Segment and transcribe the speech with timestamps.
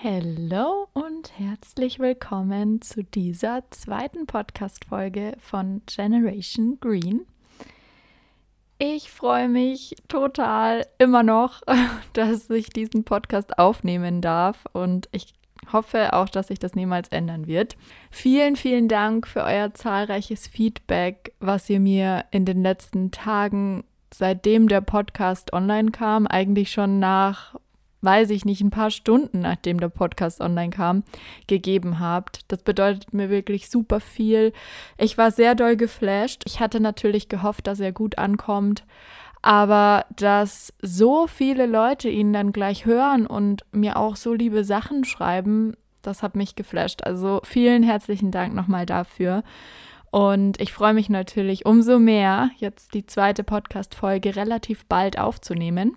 [0.00, 7.22] Hallo und herzlich willkommen zu dieser zweiten Podcast-Folge von Generation Green.
[8.78, 11.62] Ich freue mich total immer noch,
[12.12, 15.34] dass ich diesen Podcast aufnehmen darf und ich
[15.72, 17.76] hoffe auch, dass sich das niemals ändern wird.
[18.12, 23.82] Vielen, vielen Dank für euer zahlreiches Feedback, was ihr mir in den letzten Tagen,
[24.14, 27.56] seitdem der Podcast online kam, eigentlich schon nach
[28.00, 31.02] weiß ich nicht, ein paar Stunden, nachdem der Podcast online kam,
[31.46, 32.40] gegeben habt.
[32.48, 34.52] Das bedeutet mir wirklich super viel.
[34.96, 36.42] Ich war sehr doll geflasht.
[36.46, 38.84] Ich hatte natürlich gehofft, dass er gut ankommt.
[39.40, 45.04] Aber dass so viele Leute ihn dann gleich hören und mir auch so liebe Sachen
[45.04, 47.04] schreiben, das hat mich geflasht.
[47.04, 49.42] Also vielen herzlichen Dank nochmal dafür.
[50.10, 55.96] Und ich freue mich natürlich umso mehr, jetzt die zweite Podcast-Folge relativ bald aufzunehmen.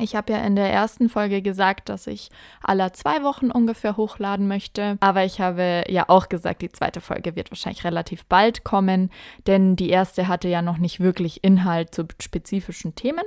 [0.00, 2.30] Ich habe ja in der ersten Folge gesagt, dass ich
[2.62, 4.96] alle zwei Wochen ungefähr hochladen möchte.
[5.00, 9.10] Aber ich habe ja auch gesagt, die zweite Folge wird wahrscheinlich relativ bald kommen,
[9.46, 13.24] denn die erste hatte ja noch nicht wirklich Inhalt zu spezifischen Themen.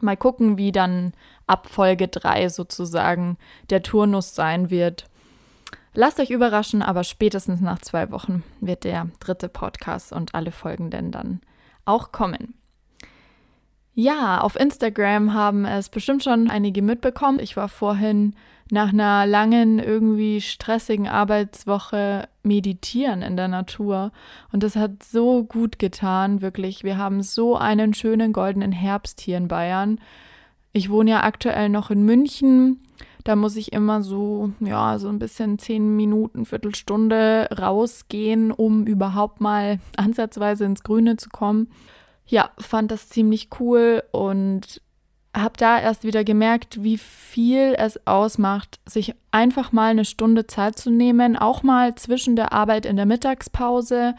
[0.00, 1.12] Mal gucken, wie dann
[1.48, 3.36] ab Folge 3 sozusagen
[3.70, 5.06] der Turnus sein wird.
[5.92, 11.10] Lasst euch überraschen, aber spätestens nach zwei Wochen wird der dritte Podcast und alle folgenden
[11.10, 11.40] dann
[11.84, 12.54] auch kommen.
[14.00, 17.40] Ja, auf Instagram haben es bestimmt schon einige mitbekommen.
[17.40, 18.36] Ich war vorhin
[18.70, 24.12] nach einer langen, irgendwie stressigen Arbeitswoche meditieren in der Natur.
[24.52, 26.84] Und das hat so gut getan, wirklich.
[26.84, 30.00] Wir haben so einen schönen goldenen Herbst hier in Bayern.
[30.70, 32.84] Ich wohne ja aktuell noch in München.
[33.24, 39.40] Da muss ich immer so, ja, so ein bisschen zehn Minuten, Viertelstunde rausgehen, um überhaupt
[39.40, 41.66] mal ansatzweise ins Grüne zu kommen
[42.28, 44.80] ja, fand das ziemlich cool und
[45.34, 50.78] habe da erst wieder gemerkt, wie viel es ausmacht, sich einfach mal eine Stunde Zeit
[50.78, 54.14] zu nehmen, auch mal zwischen der Arbeit in der Mittagspause,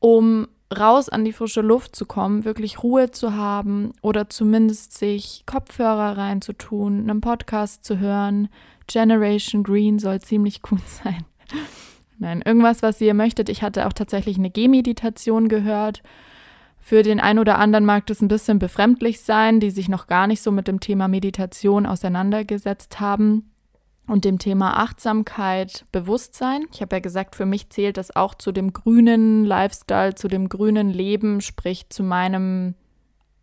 [0.00, 5.44] um raus an die frische Luft zu kommen, wirklich Ruhe zu haben oder zumindest sich
[5.46, 8.48] Kopfhörer reinzutun, einen Podcast zu hören.
[8.86, 11.24] Generation Green soll ziemlich gut sein.
[12.18, 13.48] Nein, irgendwas, was ihr möchtet.
[13.48, 16.02] Ich hatte auch tatsächlich eine Gehmeditation gehört
[16.88, 20.26] für den einen oder anderen mag das ein bisschen befremdlich sein, die sich noch gar
[20.26, 23.50] nicht so mit dem Thema Meditation auseinandergesetzt haben
[24.06, 26.62] und dem Thema Achtsamkeit, Bewusstsein.
[26.72, 30.48] Ich habe ja gesagt, für mich zählt das auch zu dem grünen Lifestyle, zu dem
[30.48, 32.74] grünen Leben, sprich zu meinem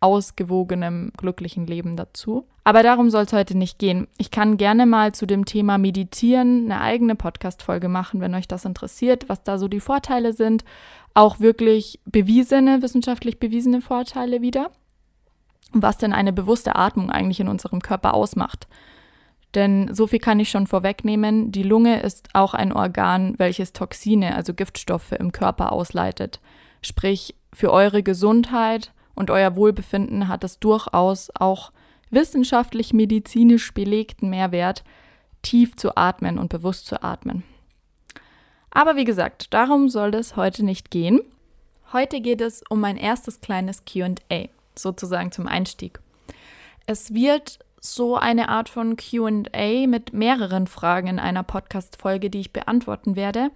[0.00, 2.46] ausgewogenen, glücklichen Leben dazu.
[2.64, 4.08] Aber darum soll es heute nicht gehen.
[4.18, 8.64] Ich kann gerne mal zu dem Thema Meditieren eine eigene Podcast-Folge machen, wenn euch das
[8.64, 10.64] interessiert, was da so die Vorteile sind
[11.16, 14.70] auch wirklich bewiesene, wissenschaftlich bewiesene Vorteile wieder.
[15.72, 18.68] Was denn eine bewusste Atmung eigentlich in unserem Körper ausmacht.
[19.54, 24.36] Denn so viel kann ich schon vorwegnehmen, die Lunge ist auch ein Organ, welches Toxine,
[24.36, 26.40] also Giftstoffe im Körper ausleitet.
[26.82, 31.72] Sprich, für eure Gesundheit und euer Wohlbefinden hat es durchaus auch
[32.10, 34.84] wissenschaftlich medizinisch belegten Mehrwert,
[35.42, 37.42] tief zu atmen und bewusst zu atmen.
[38.70, 41.20] Aber wie gesagt, darum soll es heute nicht gehen.
[41.92, 46.00] Heute geht es um mein erstes kleines QA, sozusagen zum Einstieg.
[46.86, 52.52] Es wird so eine Art von QA mit mehreren Fragen in einer Podcast-Folge, die ich
[52.52, 53.50] beantworten werde,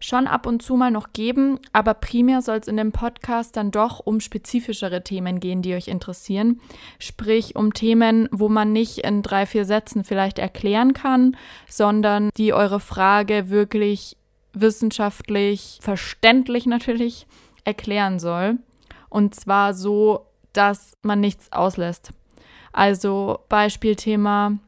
[0.00, 3.70] schon ab und zu mal noch geben, aber primär soll es in dem Podcast dann
[3.70, 6.60] doch um spezifischere Themen gehen, die euch interessieren.
[6.98, 11.36] Sprich um Themen, wo man nicht in drei, vier Sätzen vielleicht erklären kann,
[11.68, 14.16] sondern die eure Frage wirklich
[14.52, 17.26] wissenschaftlich verständlich natürlich
[17.64, 18.58] erklären soll.
[19.08, 22.12] Und zwar so, dass man nichts auslässt.
[22.72, 24.58] Also Beispielthema,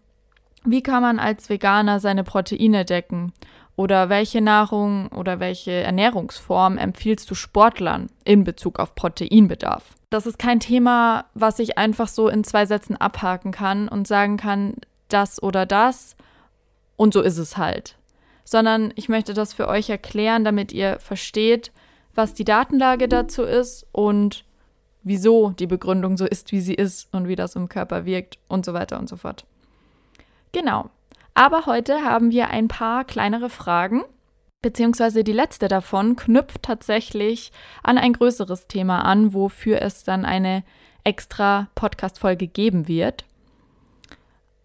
[0.65, 3.33] wie kann man als Veganer seine Proteine decken?
[3.81, 9.95] Oder welche Nahrung oder welche Ernährungsform empfiehlst du Sportlern in Bezug auf Proteinbedarf?
[10.11, 14.37] Das ist kein Thema, was ich einfach so in zwei Sätzen abhaken kann und sagen
[14.37, 14.75] kann,
[15.09, 16.15] das oder das
[16.97, 17.97] und so ist es halt
[18.51, 21.71] sondern ich möchte das für euch erklären, damit ihr versteht,
[22.17, 24.45] was die Datenlage dazu ist und
[25.05, 28.67] wieso die Begründung so ist, wie sie ist und wie das im Körper wirkt und
[28.67, 29.47] so weiter und so fort.
[30.51, 30.91] Genau.
[31.41, 34.03] Aber heute haben wir ein paar kleinere Fragen,
[34.61, 37.51] beziehungsweise die letzte davon knüpft tatsächlich
[37.83, 40.65] an ein größeres Thema an, wofür es dann eine
[41.03, 43.25] extra Podcast-Folge geben wird.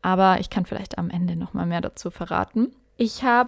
[0.02, 2.76] Aber ich kann vielleicht am Ende nochmal mehr dazu verraten.
[2.98, 3.48] Ich habe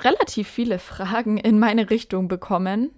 [0.00, 2.90] relativ viele Fragen in meine Richtung bekommen.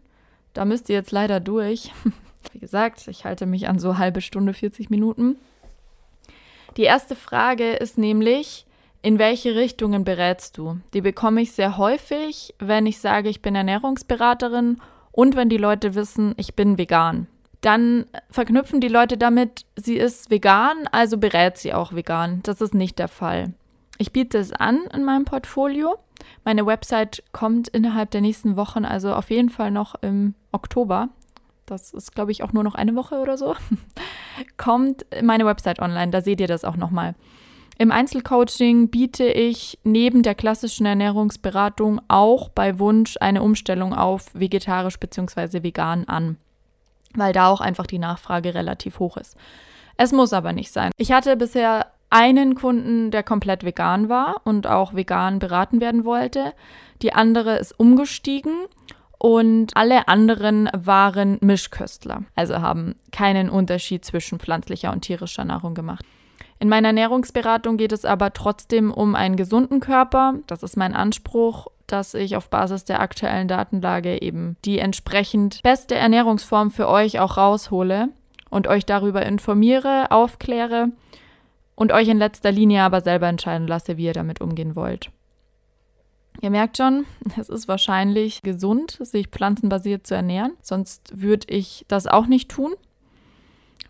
[0.55, 1.93] Da müsst ihr jetzt leider durch.
[2.53, 5.37] Wie gesagt, ich halte mich an so halbe Stunde, 40 Minuten.
[6.79, 8.66] Die erste Frage ist nämlich,
[9.07, 10.81] in welche Richtungen berätst du?
[10.93, 14.79] Die bekomme ich sehr häufig, wenn ich sage, ich bin Ernährungsberaterin
[15.13, 17.29] und wenn die Leute wissen, ich bin vegan.
[17.61, 22.41] Dann verknüpfen die Leute damit, sie ist vegan, also berät sie auch vegan.
[22.43, 23.55] Das ist nicht der Fall.
[23.97, 25.95] Ich biete es an in meinem Portfolio.
[26.45, 31.11] Meine Website kommt innerhalb der nächsten Wochen, also auf jeden Fall noch im Oktober.
[31.65, 33.55] Das ist, glaube ich, auch nur noch eine Woche oder so.
[34.57, 37.15] kommt meine Website online, da seht ihr das auch nochmal.
[37.79, 44.99] Im Einzelcoaching biete ich neben der klassischen Ernährungsberatung auch bei Wunsch eine Umstellung auf vegetarisch
[44.99, 45.63] bzw.
[45.63, 46.39] vegan an,
[47.15, 49.37] weil da auch einfach die Nachfrage relativ hoch ist.
[49.99, 50.91] Es muss aber nicht sein.
[50.97, 56.55] Ich hatte bisher einen Kunden, der komplett vegan war und auch vegan beraten werden wollte.
[57.03, 58.55] Die andere ist umgestiegen
[59.19, 66.07] und alle anderen waren Mischköstler, also haben keinen Unterschied zwischen pflanzlicher und tierischer Nahrung gemacht.
[66.59, 70.35] In meiner Ernährungsberatung geht es aber trotzdem um einen gesunden Körper.
[70.47, 75.95] Das ist mein Anspruch, dass ich auf Basis der aktuellen Datenlage eben die entsprechend beste
[75.95, 78.09] Ernährungsform für euch auch raushole
[78.49, 80.89] und euch darüber informiere, aufkläre
[81.75, 85.11] und euch in letzter Linie aber selber entscheiden lasse, wie ihr damit umgehen wollt.
[86.41, 87.05] Ihr merkt schon,
[87.39, 92.75] es ist wahrscheinlich gesund, sich pflanzenbasiert zu ernähren, sonst würde ich das auch nicht tun.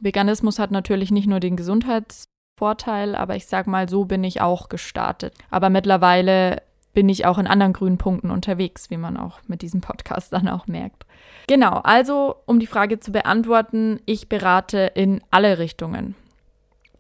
[0.01, 2.29] Veganismus hat natürlich nicht nur den Gesundheits
[2.59, 5.35] Vorteil, aber ich sag mal, so bin ich auch gestartet.
[5.51, 6.63] Aber mittlerweile
[6.95, 10.49] bin ich auch in anderen grünen Punkten unterwegs, wie man auch mit diesem Podcast dann
[10.49, 11.05] auch merkt.
[11.47, 16.15] Genau, also um die Frage zu beantworten, ich berate in alle Richtungen.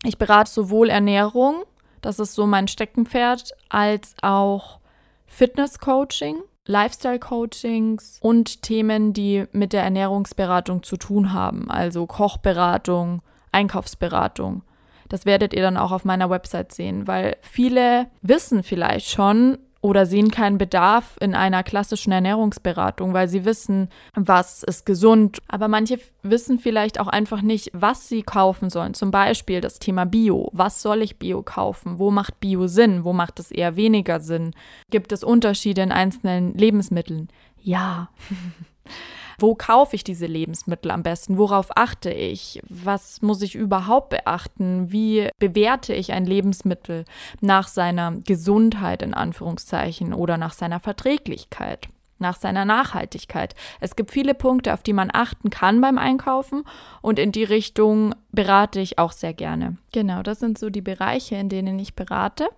[0.04, 1.62] Ich berate sowohl Ernährung,
[2.02, 4.80] das ist so mein Steckenpferd, als auch
[5.26, 6.36] Fitness-Coaching,
[6.66, 13.22] Lifestyle-Coachings und Themen, die mit der Ernährungsberatung zu tun haben, also Kochberatung,
[13.52, 14.62] Einkaufsberatung.
[15.08, 20.04] Das werdet ihr dann auch auf meiner Website sehen, weil viele wissen vielleicht schon oder
[20.04, 25.38] sehen keinen Bedarf in einer klassischen Ernährungsberatung, weil sie wissen, was ist gesund.
[25.46, 28.94] Aber manche wissen vielleicht auch einfach nicht, was sie kaufen sollen.
[28.94, 30.50] Zum Beispiel das Thema Bio.
[30.52, 32.00] Was soll ich Bio kaufen?
[32.00, 33.04] Wo macht Bio Sinn?
[33.04, 34.54] Wo macht es eher weniger Sinn?
[34.90, 37.28] Gibt es Unterschiede in einzelnen Lebensmitteln?
[37.62, 38.08] Ja.
[39.38, 41.38] Wo kaufe ich diese Lebensmittel am besten?
[41.38, 42.60] Worauf achte ich?
[42.68, 44.90] Was muss ich überhaupt beachten?
[44.90, 47.04] Wie bewerte ich ein Lebensmittel
[47.40, 51.88] nach seiner Gesundheit in Anführungszeichen oder nach seiner Verträglichkeit?
[52.18, 53.54] nach seiner Nachhaltigkeit.
[53.80, 56.64] Es gibt viele Punkte, auf die man achten kann beim Einkaufen
[57.02, 59.76] und in die Richtung berate ich auch sehr gerne.
[59.92, 62.48] Genau, das sind so die Bereiche, in denen ich berate.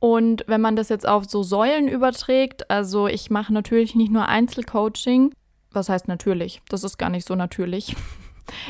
[0.00, 4.26] Und wenn man das jetzt auf so Säulen überträgt, also ich mache natürlich nicht nur
[4.26, 5.32] Einzelcoaching,
[5.74, 6.62] was heißt natürlich?
[6.68, 7.94] Das ist gar nicht so natürlich.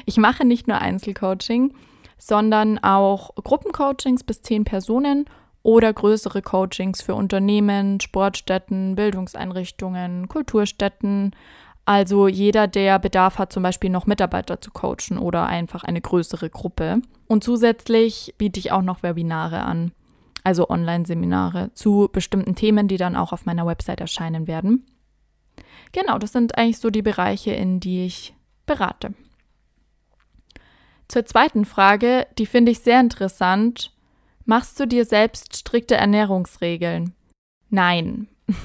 [0.07, 1.73] Ich mache nicht nur Einzelcoaching,
[2.19, 5.27] sondern auch Gruppencoachings bis zehn Personen
[5.63, 11.35] oder größere Coachings für Unternehmen, Sportstätten, Bildungseinrichtungen, Kulturstätten.
[11.85, 16.51] Also jeder, der Bedarf hat, zum Beispiel noch Mitarbeiter zu coachen oder einfach eine größere
[16.51, 17.01] Gruppe.
[17.27, 19.93] Und zusätzlich biete ich auch noch Webinare an,
[20.45, 24.87] also Online-Seminare zu bestimmten Themen, die dann auch auf meiner Website erscheinen werden.
[25.93, 28.35] Genau, das sind eigentlich so die Bereiche, in die ich
[28.67, 29.15] berate.
[31.09, 33.93] Zur zweiten Frage, die finde ich sehr interessant.
[34.47, 37.15] Machst du dir selbst strikte Ernährungsregeln?
[37.69, 38.29] Nein.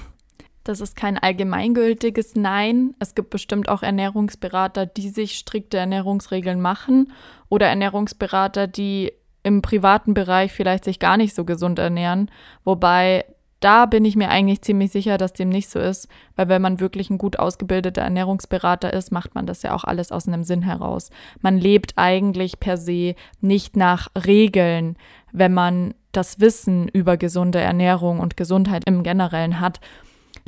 [0.63, 2.93] Das ist kein allgemeingültiges Nein.
[2.99, 7.13] Es gibt bestimmt auch Ernährungsberater, die sich strikte Ernährungsregeln machen
[7.47, 12.29] oder Ernährungsberater, die im privaten Bereich vielleicht sich gar nicht so gesund ernähren,
[12.65, 13.23] wobei
[13.59, 16.79] da bin ich mir eigentlich ziemlich sicher, dass dem nicht so ist, weil wenn man
[16.79, 20.61] wirklich ein gut ausgebildeter Ernährungsberater ist, macht man das ja auch alles aus einem Sinn
[20.61, 21.09] heraus.
[21.41, 24.95] Man lebt eigentlich per se nicht nach Regeln,
[25.31, 29.79] wenn man das Wissen über gesunde Ernährung und Gesundheit im Generellen hat.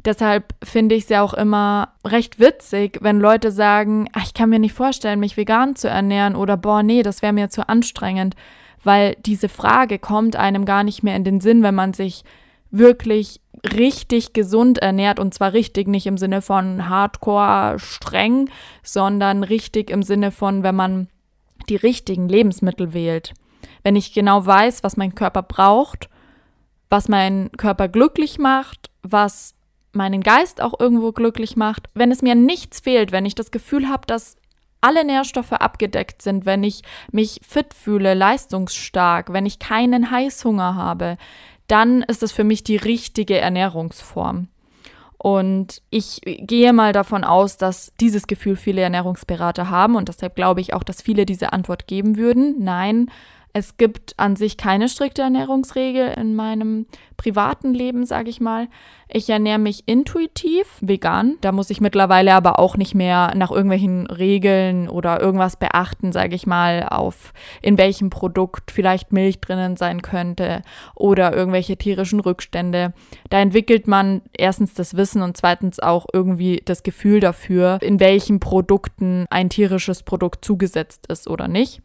[0.06, 4.50] Deshalb finde ich es ja auch immer recht witzig, wenn Leute sagen, ach, ich kann
[4.50, 8.36] mir nicht vorstellen, mich vegan zu ernähren oder boah, nee, das wäre mir zu anstrengend,
[8.84, 12.24] weil diese Frage kommt einem gar nicht mehr in den Sinn, wenn man sich
[12.72, 18.50] wirklich richtig gesund ernährt und zwar richtig nicht im Sinne von hardcore streng,
[18.84, 21.08] sondern richtig im Sinne von, wenn man
[21.68, 23.34] die richtigen Lebensmittel wählt.
[23.84, 26.10] Wenn ich genau weiß, was mein Körper braucht,
[26.90, 29.56] was meinen Körper glücklich macht, was
[29.92, 33.90] meinen Geist auch irgendwo glücklich macht, wenn es mir nichts fehlt, wenn ich das Gefühl
[33.90, 34.38] habe, dass
[34.82, 41.18] alle Nährstoffe abgedeckt sind, wenn ich mich fit fühle, leistungsstark, wenn ich keinen Heißhunger habe,
[41.70, 44.48] dann ist es für mich die richtige Ernährungsform.
[45.18, 50.62] Und ich gehe mal davon aus, dass dieses Gefühl viele Ernährungsberater haben und deshalb glaube
[50.62, 52.56] ich auch, dass viele diese Antwort geben würden.
[52.60, 53.12] Nein,
[53.60, 56.86] Es gibt an sich keine strikte Ernährungsregel in meinem
[57.18, 58.70] privaten Leben, sage ich mal.
[59.10, 61.36] Ich ernähre mich intuitiv vegan.
[61.42, 66.36] Da muss ich mittlerweile aber auch nicht mehr nach irgendwelchen Regeln oder irgendwas beachten, sage
[66.36, 70.62] ich mal, auf in welchem Produkt vielleicht Milch drinnen sein könnte
[70.96, 72.94] oder irgendwelche tierischen Rückstände.
[73.30, 78.40] Da entwickelt man erstens das Wissen und zweitens auch irgendwie das Gefühl dafür, in welchen
[78.40, 81.82] Produkten ein tierisches Produkt zugesetzt ist oder nicht.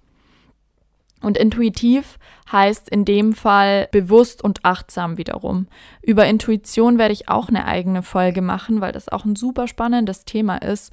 [1.25, 2.19] Und intuitiv
[2.53, 5.69] heißt in dem Fall bewusst und achtsam wiederum.
[6.03, 10.27] Über Intuition werde ich auch eine eigene Folge machen, weil das auch ein super spannendes
[10.27, 10.93] Thema ist,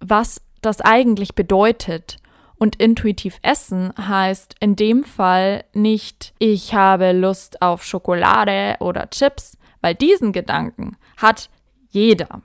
[0.00, 2.16] was das eigentlich bedeutet.
[2.56, 9.58] Und intuitiv essen heißt in dem Fall nicht, ich habe Lust auf Schokolade oder Chips,
[9.82, 11.50] weil diesen Gedanken hat
[11.90, 12.40] jeder.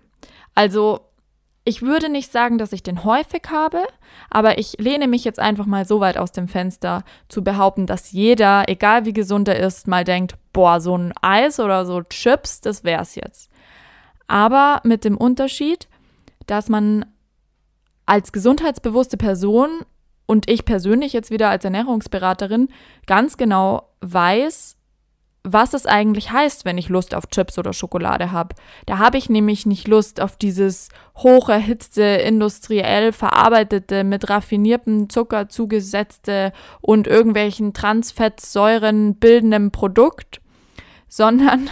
[0.55, 1.01] Also
[1.67, 3.83] ich würde nicht sagen, dass ich den häufig habe,
[4.29, 8.13] aber ich lehne mich jetzt einfach mal so weit aus dem Fenster zu behaupten, dass
[8.13, 12.61] jeder, egal wie gesund er ist, mal denkt, boah, so ein Eis oder so Chips,
[12.61, 13.51] das wär's jetzt.
[14.27, 15.89] Aber mit dem Unterschied,
[16.45, 17.05] dass man
[18.05, 19.81] als gesundheitsbewusste Person
[20.25, 22.69] und ich persönlich jetzt wieder als Ernährungsberaterin
[23.07, 24.76] ganz genau weiß,
[25.53, 28.55] was es eigentlich heißt, wenn ich Lust auf Chips oder Schokolade habe.
[28.85, 35.49] Da habe ich nämlich nicht Lust auf dieses hoch erhitzte, industriell verarbeitete, mit raffiniertem Zucker
[35.49, 36.51] zugesetzte
[36.81, 40.41] und irgendwelchen Transfettsäuren bildenden Produkt,
[41.07, 41.69] sondern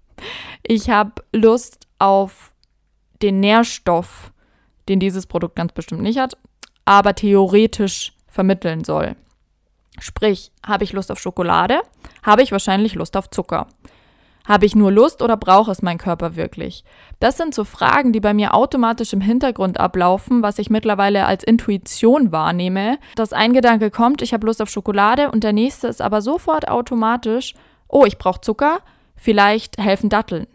[0.62, 2.52] ich habe Lust auf
[3.20, 4.32] den Nährstoff,
[4.88, 6.38] den dieses Produkt ganz bestimmt nicht hat,
[6.84, 9.16] aber theoretisch vermitteln soll.
[10.00, 11.80] Sprich, habe ich Lust auf Schokolade,
[12.22, 13.66] habe ich wahrscheinlich Lust auf Zucker.
[14.48, 16.82] Habe ich nur Lust oder braucht es mein Körper wirklich?
[17.20, 21.44] Das sind so Fragen, die bei mir automatisch im Hintergrund ablaufen, was ich mittlerweile als
[21.44, 22.98] Intuition wahrnehme.
[23.14, 26.66] Dass ein Gedanke kommt, ich habe Lust auf Schokolade und der nächste ist aber sofort
[26.66, 27.52] automatisch,
[27.88, 28.78] oh, ich brauche Zucker,
[29.16, 30.46] vielleicht helfen Datteln.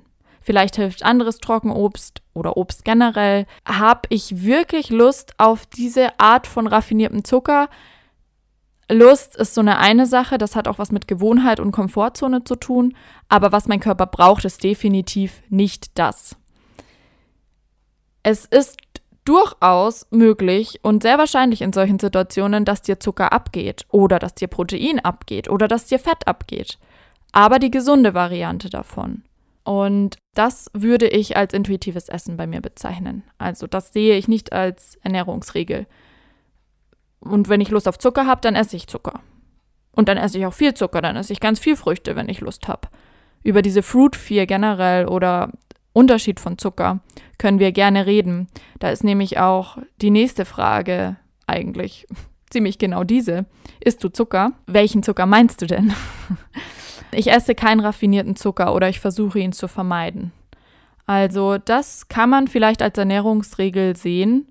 [0.42, 3.46] Vielleicht hilft anderes Trockenobst oder Obst generell.
[3.64, 7.70] Habe ich wirklich Lust auf diese Art von raffiniertem Zucker?
[8.94, 12.56] Lust ist so eine eine Sache, das hat auch was mit Gewohnheit und Komfortzone zu
[12.56, 12.96] tun,
[13.30, 16.36] aber was mein Körper braucht, ist definitiv nicht das.
[18.24, 18.78] Es ist
[19.26, 24.48] durchaus möglich und sehr wahrscheinlich in solchen Situationen, dass dir Zucker abgeht oder dass dir
[24.48, 26.78] Protein abgeht oder dass dir Fett abgeht.
[27.32, 29.24] Aber die gesunde Variante davon.
[29.64, 33.24] Und das würde ich als intuitives Essen bei mir bezeichnen.
[33.38, 35.88] Also das sehe ich nicht als Ernährungsregel.
[37.24, 39.22] Und wenn ich Lust auf Zucker habe, dann esse ich Zucker.
[39.96, 42.42] Und dann esse ich auch viel Zucker, dann esse ich ganz viel Früchte, wenn ich
[42.42, 42.88] Lust habe.
[43.44, 45.52] Über diese Fruit Fear generell oder
[45.94, 47.00] Unterschied von Zucker
[47.38, 48.48] können wir gerne reden.
[48.80, 52.08] Da ist nämlich auch die nächste Frage eigentlich
[52.50, 53.46] ziemlich genau diese.
[53.80, 54.54] Isst du Zucker?
[54.66, 55.94] Welchen Zucker meinst du denn?
[57.16, 60.32] Ich esse keinen raffinierten Zucker oder ich versuche ihn zu vermeiden.
[61.06, 64.48] Also das kann man vielleicht als Ernährungsregel sehen,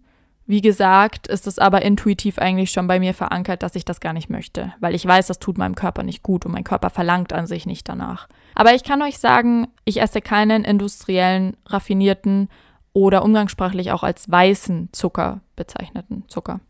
[0.53, 4.13] wie gesagt, ist es aber intuitiv eigentlich schon bei mir verankert, dass ich das gar
[4.13, 7.33] nicht möchte, weil ich weiß, das tut meinem Körper nicht gut und mein Körper verlangt
[7.33, 8.29] an sich nicht danach.
[8.55, 12.51] Aber ich kann euch sagen, ich esse keinen industriellen, raffinierten
[12.93, 16.61] oder umgangssprachlich auch als weißen Zucker bezeichneten Zucker.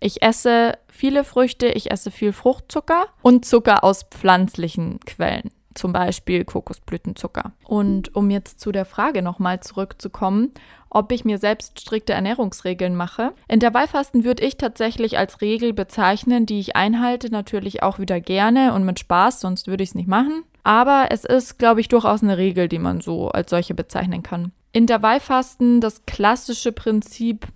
[0.00, 6.44] Ich esse viele Früchte, ich esse viel Fruchtzucker und Zucker aus pflanzlichen Quellen zum Beispiel
[6.44, 7.52] Kokosblütenzucker.
[7.64, 10.52] Und um jetzt zu der Frage nochmal zurückzukommen,
[10.94, 13.32] ob ich mir selbst strikte Ernährungsregeln mache.
[13.48, 18.84] Intervallfasten würde ich tatsächlich als Regel bezeichnen, die ich einhalte, natürlich auch wieder gerne und
[18.84, 20.44] mit Spaß, sonst würde ich es nicht machen.
[20.62, 24.52] Aber es ist, glaube ich, durchaus eine Regel, die man so als solche bezeichnen kann.
[24.72, 27.46] Intervallfasten, das klassische Prinzip,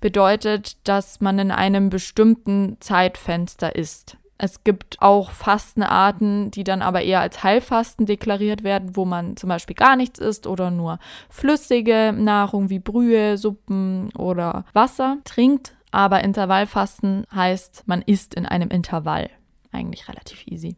[0.00, 4.16] bedeutet, dass man in einem bestimmten Zeitfenster isst.
[4.40, 9.48] Es gibt auch Fastenarten, die dann aber eher als Heilfasten deklariert werden, wo man zum
[9.48, 15.74] Beispiel gar nichts isst oder nur flüssige Nahrung wie Brühe, Suppen oder Wasser trinkt.
[15.90, 19.28] Aber Intervallfasten heißt, man isst in einem Intervall.
[19.72, 20.76] Eigentlich relativ easy.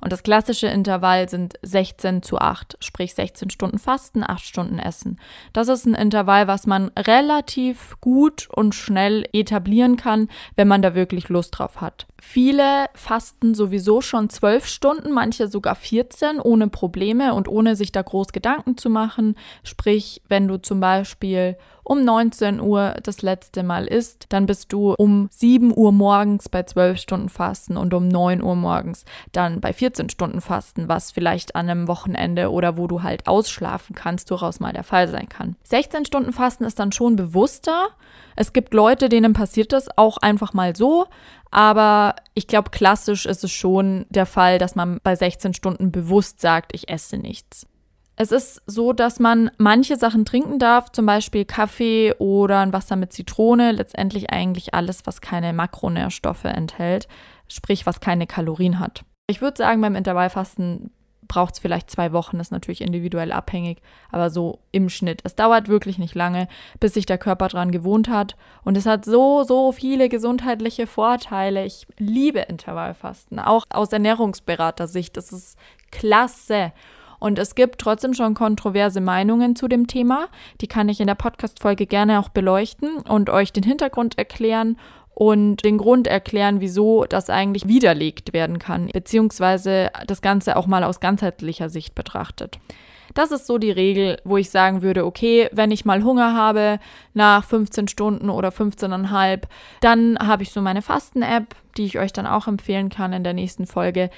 [0.00, 5.18] Und das klassische Intervall sind 16 zu 8, sprich 16 Stunden Fasten, 8 Stunden Essen.
[5.52, 10.94] Das ist ein Intervall, was man relativ gut und schnell etablieren kann, wenn man da
[10.94, 12.06] wirklich Lust drauf hat.
[12.20, 18.02] Viele fasten sowieso schon 12 Stunden, manche sogar 14 ohne Probleme und ohne sich da
[18.02, 19.36] groß Gedanken zu machen.
[19.64, 21.56] Sprich, wenn du zum Beispiel
[21.88, 26.62] um 19 Uhr das letzte Mal isst, dann bist du um 7 Uhr morgens bei
[26.62, 31.10] 12 Stunden Fasten und um 9 Uhr morgens dann bei 14 14 Stunden Fasten, was
[31.10, 35.28] vielleicht an einem Wochenende oder wo du halt ausschlafen kannst, durchaus mal der Fall sein
[35.28, 35.56] kann.
[35.64, 37.88] 16 Stunden Fasten ist dann schon bewusster.
[38.36, 41.06] Es gibt Leute, denen passiert das auch einfach mal so,
[41.50, 46.40] aber ich glaube, klassisch ist es schon der Fall, dass man bei 16 Stunden bewusst
[46.40, 47.66] sagt, ich esse nichts.
[48.20, 52.96] Es ist so, dass man manche Sachen trinken darf, zum Beispiel Kaffee oder ein Wasser
[52.96, 57.06] mit Zitrone, letztendlich eigentlich alles, was keine Makronährstoffe enthält,
[57.46, 59.04] sprich was keine Kalorien hat.
[59.28, 60.90] Ich würde sagen, beim Intervallfasten
[61.28, 65.20] braucht es vielleicht zwei Wochen, ist natürlich individuell abhängig, aber so im Schnitt.
[65.22, 66.48] Es dauert wirklich nicht lange,
[66.80, 68.34] bis sich der Körper dran gewohnt hat.
[68.64, 71.64] Und es hat so, so viele gesundheitliche Vorteile.
[71.64, 75.16] Ich liebe Intervallfasten, auch aus Ernährungsberatersicht.
[75.16, 75.56] Das ist
[75.92, 76.72] klasse.
[77.18, 80.28] Und es gibt trotzdem schon kontroverse Meinungen zu dem Thema.
[80.60, 84.76] Die kann ich in der Podcast-Folge gerne auch beleuchten und euch den Hintergrund erklären
[85.14, 90.84] und den Grund erklären, wieso das eigentlich widerlegt werden kann, beziehungsweise das Ganze auch mal
[90.84, 92.60] aus ganzheitlicher Sicht betrachtet.
[93.14, 96.78] Das ist so die Regel, wo ich sagen würde, okay, wenn ich mal Hunger habe
[97.14, 99.42] nach 15 Stunden oder 15,5,
[99.80, 103.32] dann habe ich so meine Fasten-App, die ich euch dann auch empfehlen kann in der
[103.32, 104.10] nächsten Folge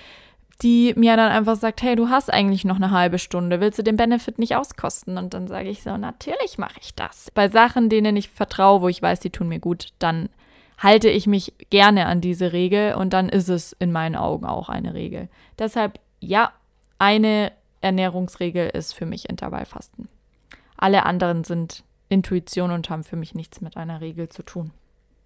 [0.63, 3.83] die mir dann einfach sagt, hey, du hast eigentlich noch eine halbe Stunde, willst du
[3.83, 5.17] den Benefit nicht auskosten?
[5.17, 7.31] Und dann sage ich so, natürlich mache ich das.
[7.33, 10.29] Bei Sachen, denen ich vertraue, wo ich weiß, die tun mir gut, dann
[10.79, 14.69] halte ich mich gerne an diese Regel und dann ist es in meinen Augen auch
[14.69, 15.29] eine Regel.
[15.59, 16.53] Deshalb, ja,
[16.99, 20.09] eine Ernährungsregel ist für mich Intervallfasten.
[20.77, 24.73] Alle anderen sind Intuition und haben für mich nichts mit einer Regel zu tun.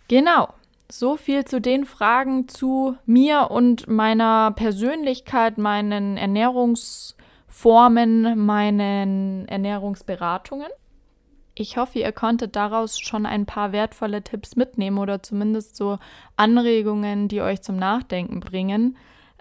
[0.09, 0.49] Genau,
[0.91, 10.69] so viel zu den Fragen zu mir und meiner Persönlichkeit, meinen Ernährungsformen, meinen Ernährungsberatungen.
[11.57, 15.99] Ich hoffe, ihr konntet daraus schon ein paar wertvolle Tipps mitnehmen oder zumindest so
[16.37, 18.97] Anregungen, die euch zum Nachdenken bringen.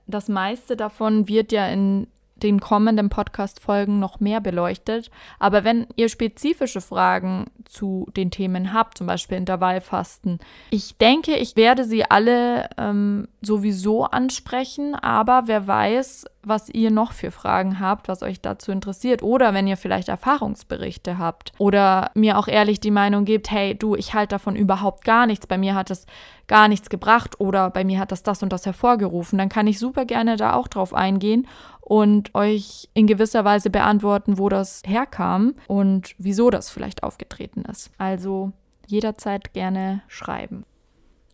[0.06, 2.08] Das meiste davon wird ja in
[2.44, 5.10] den kommenden Podcast-Folgen noch mehr beleuchtet.
[5.40, 11.56] Aber wenn ihr spezifische Fragen zu den Themen habt, zum Beispiel Intervallfasten, ich denke, ich
[11.56, 14.94] werde sie alle ähm, sowieso ansprechen.
[14.96, 19.24] Aber wer weiß, was ihr noch für Fragen habt, was euch dazu interessiert.
[19.24, 23.96] Oder wenn ihr vielleicht Erfahrungsberichte habt oder mir auch ehrlich die Meinung gebt, hey, du,
[23.96, 25.48] ich halte davon überhaupt gar nichts.
[25.48, 26.06] Bei mir hat es
[26.48, 29.38] gar nichts gebracht oder bei mir hat das das und das hervorgerufen.
[29.38, 31.48] Dann kann ich super gerne da auch drauf eingehen
[31.80, 37.92] und euch in gewisser Weise beantworten, wo das herkam und wieso das vielleicht aufgetreten ist.
[37.98, 38.52] Also
[38.88, 40.66] jederzeit gerne schreiben.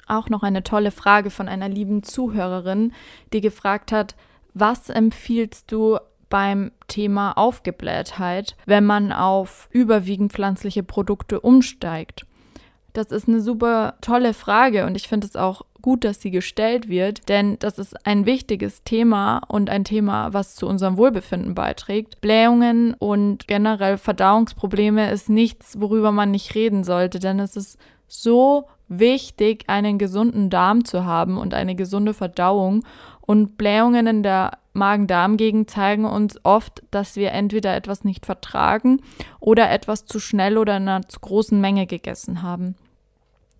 [0.07, 2.93] Auch noch eine tolle Frage von einer lieben Zuhörerin,
[3.31, 4.15] die gefragt hat,
[4.59, 5.97] was empfiehlst du
[6.29, 12.25] beim Thema Aufgeblähtheit, wenn man auf überwiegend pflanzliche Produkte umsteigt?
[12.93, 16.89] Das ist eine super tolle Frage und ich finde es auch gut, dass sie gestellt
[16.89, 22.19] wird, denn das ist ein wichtiges Thema und ein Thema, was zu unserem Wohlbefinden beiträgt.
[22.19, 28.65] Blähungen und generell Verdauungsprobleme ist nichts, worüber man nicht reden sollte, denn es ist so
[28.89, 32.83] wichtig, einen gesunden Darm zu haben und eine gesunde Verdauung.
[33.29, 39.03] Und Blähungen in der Magen-Darm-Gegend zeigen uns oft, dass wir entweder etwas nicht vertragen
[39.39, 42.75] oder etwas zu schnell oder in einer zu großen Menge gegessen haben.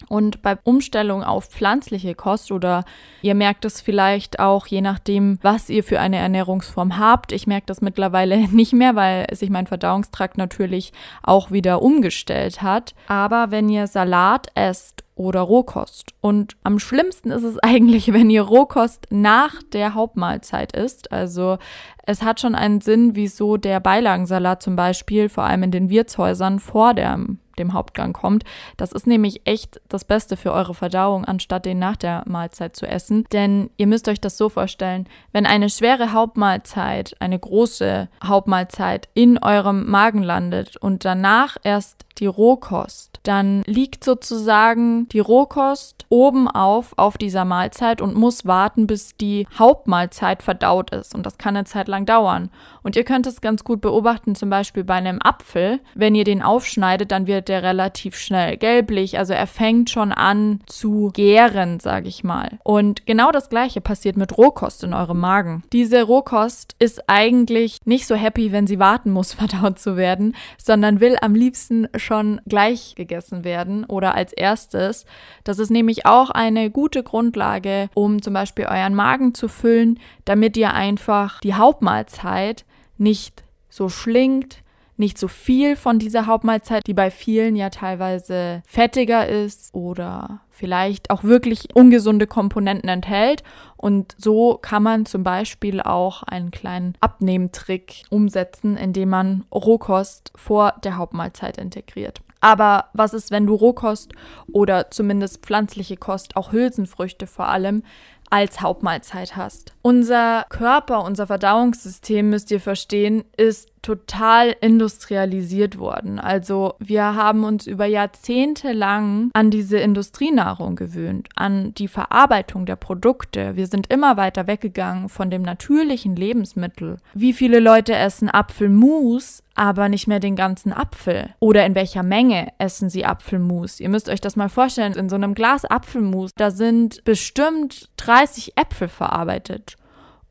[0.09, 2.83] Und bei Umstellung auf pflanzliche Kost oder
[3.21, 7.31] ihr merkt es vielleicht auch, je nachdem, was ihr für eine Ernährungsform habt.
[7.31, 10.91] Ich merke das mittlerweile nicht mehr, weil sich mein Verdauungstrakt natürlich
[11.23, 12.95] auch wieder umgestellt hat.
[13.07, 16.13] Aber wenn ihr Salat esst oder Rohkost.
[16.21, 21.11] Und am schlimmsten ist es eigentlich, wenn ihr Rohkost nach der Hauptmahlzeit isst.
[21.11, 21.57] Also
[22.05, 26.59] es hat schon einen Sinn, wieso der Beilagensalat zum Beispiel, vor allem in den Wirtshäusern,
[26.59, 28.43] vor dem dem Hauptgang kommt.
[28.77, 32.87] Das ist nämlich echt das Beste für eure Verdauung, anstatt den nach der Mahlzeit zu
[32.87, 33.25] essen.
[33.31, 39.37] Denn ihr müsst euch das so vorstellen, wenn eine schwere Hauptmahlzeit, eine große Hauptmahlzeit in
[39.37, 46.93] eurem Magen landet und danach erst die Rohkost, dann liegt sozusagen die Rohkost oben auf
[46.97, 51.15] auf dieser Mahlzeit und muss warten, bis die Hauptmahlzeit verdaut ist.
[51.15, 52.49] Und das kann eine Zeit lang dauern.
[52.83, 55.79] Und ihr könnt es ganz gut beobachten, zum Beispiel bei einem Apfel.
[55.95, 59.17] Wenn ihr den aufschneidet, dann wird der relativ schnell gelblich.
[59.17, 62.59] Also er fängt schon an zu gären, sage ich mal.
[62.63, 65.63] Und genau das gleiche passiert mit Rohkost in eurem Magen.
[65.73, 70.99] Diese Rohkost ist eigentlich nicht so happy, wenn sie warten muss, verdaut zu werden, sondern
[70.99, 75.05] will am liebsten schon gleich gegessen werden oder als erstes.
[75.43, 80.57] Das ist nämlich auch eine gute Grundlage, um zum Beispiel euren Magen zu füllen, damit
[80.57, 82.65] ihr einfach die Hauptmahlzeit
[82.97, 84.63] nicht so schlingt,
[84.97, 91.09] nicht so viel von dieser Hauptmahlzeit, die bei vielen ja teilweise fettiger ist oder vielleicht
[91.09, 93.43] auch wirklich ungesunde Komponenten enthält.
[93.77, 100.73] Und so kann man zum Beispiel auch einen kleinen Abnehmtrick umsetzen, indem man Rohkost vor
[100.83, 102.21] der Hauptmahlzeit integriert.
[102.41, 104.13] Aber was ist, wenn du Rohkost
[104.51, 107.83] oder zumindest pflanzliche Kost, auch Hülsenfrüchte vor allem,
[108.29, 109.73] als Hauptmahlzeit hast.
[109.81, 116.19] Unser Körper, unser Verdauungssystem, müsst ihr verstehen, ist total industrialisiert worden.
[116.19, 122.75] Also wir haben uns über Jahrzehnte lang an diese Industrienahrung gewöhnt, an die Verarbeitung der
[122.75, 123.55] Produkte.
[123.55, 126.97] Wir sind immer weiter weggegangen von dem natürlichen Lebensmittel.
[127.13, 131.35] Wie viele Leute essen Apfelmus, aber nicht mehr den ganzen Apfel?
[131.39, 133.81] Oder in welcher Menge essen sie Apfelmus?
[133.81, 138.53] Ihr müsst euch das mal vorstellen, in so einem Glas Apfelmus, da sind bestimmt 30
[138.55, 139.75] Äpfel verarbeitet.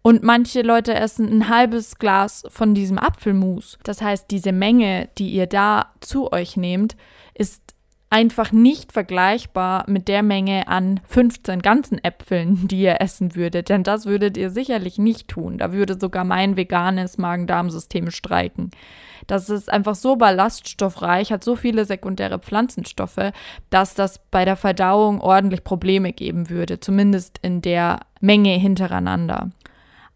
[0.01, 3.79] Und manche Leute essen ein halbes Glas von diesem Apfelmus.
[3.83, 6.97] Das heißt, diese Menge, die ihr da zu euch nehmt,
[7.35, 7.75] ist
[8.09, 13.69] einfach nicht vergleichbar mit der Menge an 15 ganzen Äpfeln, die ihr essen würdet.
[13.69, 15.59] Denn das würdet ihr sicherlich nicht tun.
[15.59, 18.71] Da würde sogar mein veganes Magen-Darm-System streiken.
[19.29, 23.33] Das ist einfach so ballaststoffreich, hat so viele sekundäre Pflanzenstoffe,
[23.69, 26.81] dass das bei der Verdauung ordentlich Probleme geben würde.
[26.81, 29.51] Zumindest in der Menge hintereinander.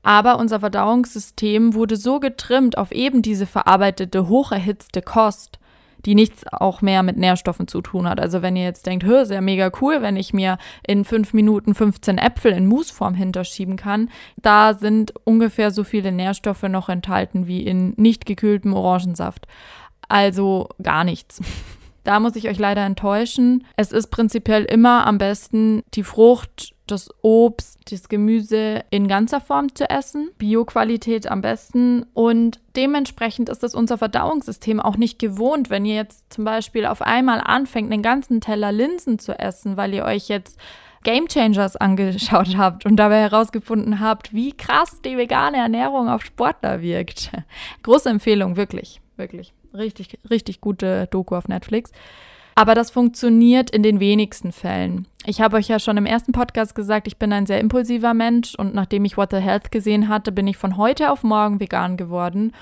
[0.02, 5.58] Aber unser Verdauungssystem wurde so getrimmt auf eben diese verarbeitete, hocherhitzte Kost,
[6.04, 8.20] die nichts auch mehr mit Nährstoffen zu tun hat.
[8.20, 11.32] Also wenn ihr jetzt denkt, hör, ist ja mega cool, wenn ich mir in fünf
[11.32, 14.10] Minuten 15 Äpfel in Mousseform hinterschieben kann,
[14.40, 19.46] da sind ungefähr so viele Nährstoffe noch enthalten wie in nicht gekühltem Orangensaft.
[20.08, 21.40] Also gar nichts.
[22.04, 23.64] Da muss ich euch leider enttäuschen.
[23.76, 29.74] Es ist prinzipiell immer am besten, die Frucht, das Obst, das Gemüse in ganzer Form
[29.74, 30.30] zu essen.
[30.38, 32.04] Bioqualität am besten.
[32.12, 37.02] Und dementsprechend ist es unser Verdauungssystem auch nicht gewohnt, wenn ihr jetzt zum Beispiel auf
[37.02, 40.58] einmal anfängt, einen ganzen Teller Linsen zu essen, weil ihr euch jetzt
[41.04, 46.80] Game Changers angeschaut habt und dabei herausgefunden habt, wie krass die vegane Ernährung auf Sportler
[46.80, 47.30] wirkt.
[47.82, 49.52] Große Empfehlung, wirklich, wirklich.
[49.74, 51.92] Richtig, richtig gute Doku auf Netflix.
[52.54, 55.06] Aber das funktioniert in den wenigsten Fällen.
[55.24, 58.54] Ich habe euch ja schon im ersten Podcast gesagt, ich bin ein sehr impulsiver Mensch
[58.54, 61.96] und nachdem ich What the Health gesehen hatte, bin ich von heute auf morgen vegan
[61.96, 62.52] geworden.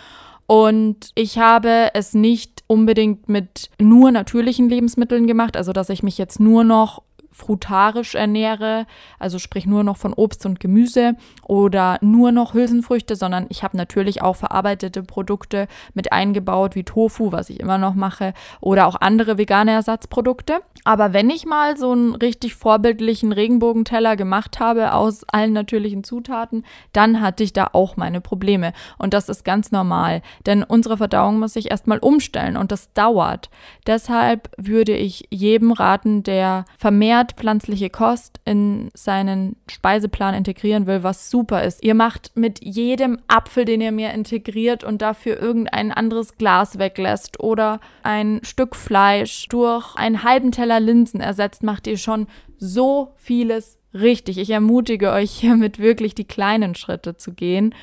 [0.47, 6.19] Und ich habe es nicht unbedingt mit nur natürlichen Lebensmitteln gemacht, also dass ich mich
[6.19, 8.87] jetzt nur noch frutarisch ernähre,
[9.19, 11.15] also sprich nur noch von Obst und Gemüse
[11.45, 17.33] oder nur noch Hülsenfrüchte, sondern ich habe natürlich auch verarbeitete Produkte mit eingebaut, wie Tofu,
[17.33, 20.61] was ich immer noch mache, oder auch andere vegane Ersatzprodukte.
[20.85, 26.65] Aber wenn ich mal so einen richtig vorbildlichen Regenbogenteller gemacht habe aus allen natürlichen Zutaten,
[26.93, 28.73] dann hatte ich da auch meine Probleme.
[28.99, 33.51] Und das ist ganz normal, denn unsere Verdauung muss sich erstmal umstellen und das dauert.
[33.87, 41.31] Deshalb würde ich jedem raten, der vermehrt pflanzliche Kost in seinen Speiseplan integrieren will, was
[41.31, 41.83] super ist.
[41.85, 47.41] Ihr macht mit jedem Apfel, den ihr mir integriert und dafür irgendein anderes Glas weglässt
[47.41, 52.27] oder ein Stück Fleisch durch einen halben Teller Linsen ersetzt, macht ihr schon
[52.59, 54.39] so vieles richtig.
[54.39, 57.75] Ich ermutige euch hiermit wirklich die kleinen Schritte zu gehen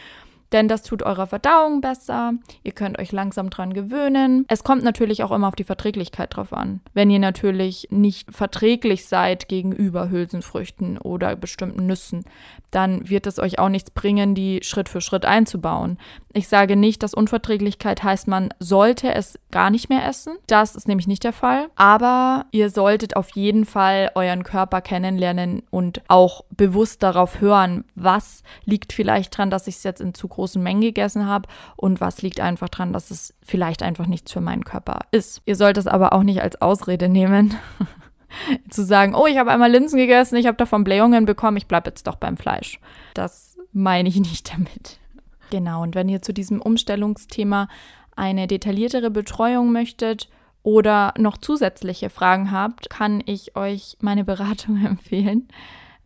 [0.52, 2.34] denn das tut eurer Verdauung besser.
[2.64, 4.46] Ihr könnt euch langsam dran gewöhnen.
[4.48, 6.82] Es kommt natürlich auch immer auf die Verträglichkeit drauf an.
[6.94, 12.24] Wenn ihr natürlich nicht verträglich seid gegenüber Hülsenfrüchten oder bestimmten Nüssen,
[12.72, 15.98] dann wird es euch auch nichts bringen, die Schritt für Schritt einzubauen.
[16.34, 20.38] Ich sage nicht, dass Unverträglichkeit heißt, man sollte es gar nicht mehr essen.
[20.48, 21.68] Das ist nämlich nicht der Fall.
[21.76, 28.44] Aber ihr solltet auf jeden Fall euren Körper kennenlernen und auch bewusst darauf hören, was
[28.66, 32.22] liegt vielleicht dran, dass ich es jetzt in Zukunft großen Mengen gegessen habe und was
[32.22, 35.42] liegt einfach dran, dass es vielleicht einfach nichts für meinen Körper ist.
[35.46, 37.56] Ihr sollt es aber auch nicht als Ausrede nehmen.
[38.70, 41.90] zu sagen, oh, ich habe einmal Linsen gegessen, ich habe davon Blähungen bekommen, ich bleibe
[41.90, 42.80] jetzt doch beim Fleisch.
[43.14, 45.00] Das meine ich nicht damit.
[45.50, 47.68] Genau, und wenn ihr zu diesem Umstellungsthema
[48.16, 50.30] eine detailliertere Betreuung möchtet
[50.62, 55.48] oder noch zusätzliche Fragen habt, kann ich euch meine Beratung empfehlen.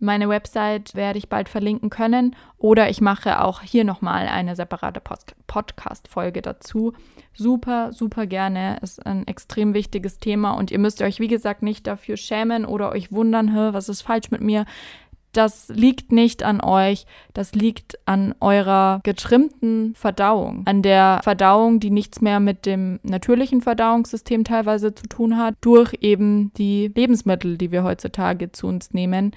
[0.04, 5.00] Meine Website werde ich bald verlinken können oder ich mache auch hier nochmal eine separate
[5.00, 6.94] Podcast-Folge dazu.
[7.34, 8.80] Super, super gerne.
[8.82, 12.92] Ist ein extrem wichtiges Thema und ihr müsst euch, wie gesagt, nicht dafür schämen oder
[12.92, 14.66] euch wundern, was ist falsch mit mir.
[15.34, 21.92] Das liegt nicht an euch, das liegt an eurer getrimmten Verdauung, an der Verdauung, die
[21.92, 27.72] nichts mehr mit dem natürlichen Verdauungssystem teilweise zu tun hat, durch eben die Lebensmittel, die
[27.72, 29.32] wir heutzutage zu uns nehmen,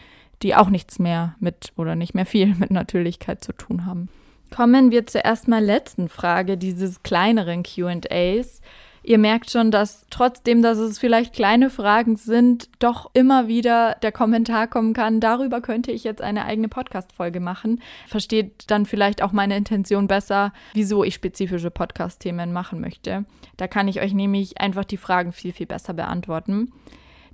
[0.44, 4.08] die auch nichts mehr mit oder nicht mehr viel mit Natürlichkeit zu tun haben.
[4.54, 8.60] Kommen wir zur erstmal letzten Frage dieses kleineren QAs.
[9.02, 14.12] Ihr merkt schon, dass trotzdem, dass es vielleicht kleine Fragen sind, doch immer wieder der
[14.12, 17.82] Kommentar kommen kann, darüber könnte ich jetzt eine eigene Podcast-Folge machen.
[18.06, 23.26] Versteht dann vielleicht auch meine Intention besser, wieso ich spezifische Podcast-Themen machen möchte.
[23.58, 26.72] Da kann ich euch nämlich einfach die Fragen viel, viel besser beantworten.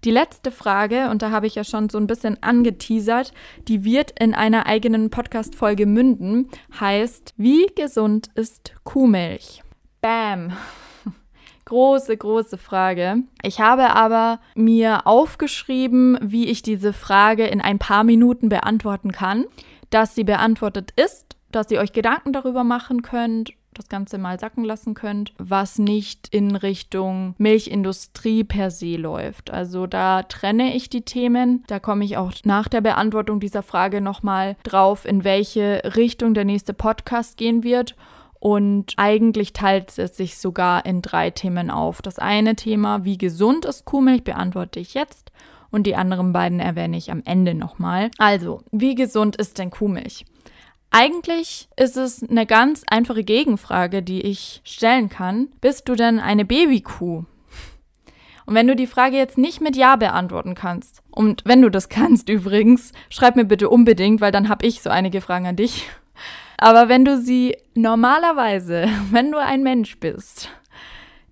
[0.04, 3.34] Die letzte Frage, und da habe ich ja schon so ein bisschen angeteasert,
[3.68, 9.62] die wird in einer eigenen Podcast-Folge münden, heißt, wie gesund ist Kuhmilch?
[10.00, 10.52] Bam!
[11.66, 13.24] große, große Frage.
[13.42, 19.44] Ich habe aber mir aufgeschrieben, wie ich diese Frage in ein paar Minuten beantworten kann,
[19.90, 24.64] dass sie beantwortet ist, dass ihr euch Gedanken darüber machen könnt das Ganze mal sacken
[24.64, 29.50] lassen könnt, was nicht in Richtung Milchindustrie per se läuft.
[29.50, 31.64] Also da trenne ich die Themen.
[31.68, 36.44] Da komme ich auch nach der Beantwortung dieser Frage nochmal drauf, in welche Richtung der
[36.44, 37.94] nächste Podcast gehen wird.
[38.40, 42.00] Und eigentlich teilt es sich sogar in drei Themen auf.
[42.00, 45.30] Das eine Thema, wie gesund ist Kuhmilch, beantworte ich jetzt.
[45.70, 48.10] Und die anderen beiden erwähne ich am Ende nochmal.
[48.18, 50.24] Also, wie gesund ist denn Kuhmilch?
[50.90, 55.48] Eigentlich ist es eine ganz einfache Gegenfrage, die ich stellen kann.
[55.60, 57.24] Bist du denn eine Babykuh?
[58.46, 61.88] Und wenn du die Frage jetzt nicht mit Ja beantworten kannst, und wenn du das
[61.88, 65.88] kannst übrigens, schreib mir bitte unbedingt, weil dann habe ich so einige Fragen an dich.
[66.58, 70.48] Aber wenn du sie normalerweise, wenn du ein Mensch bist,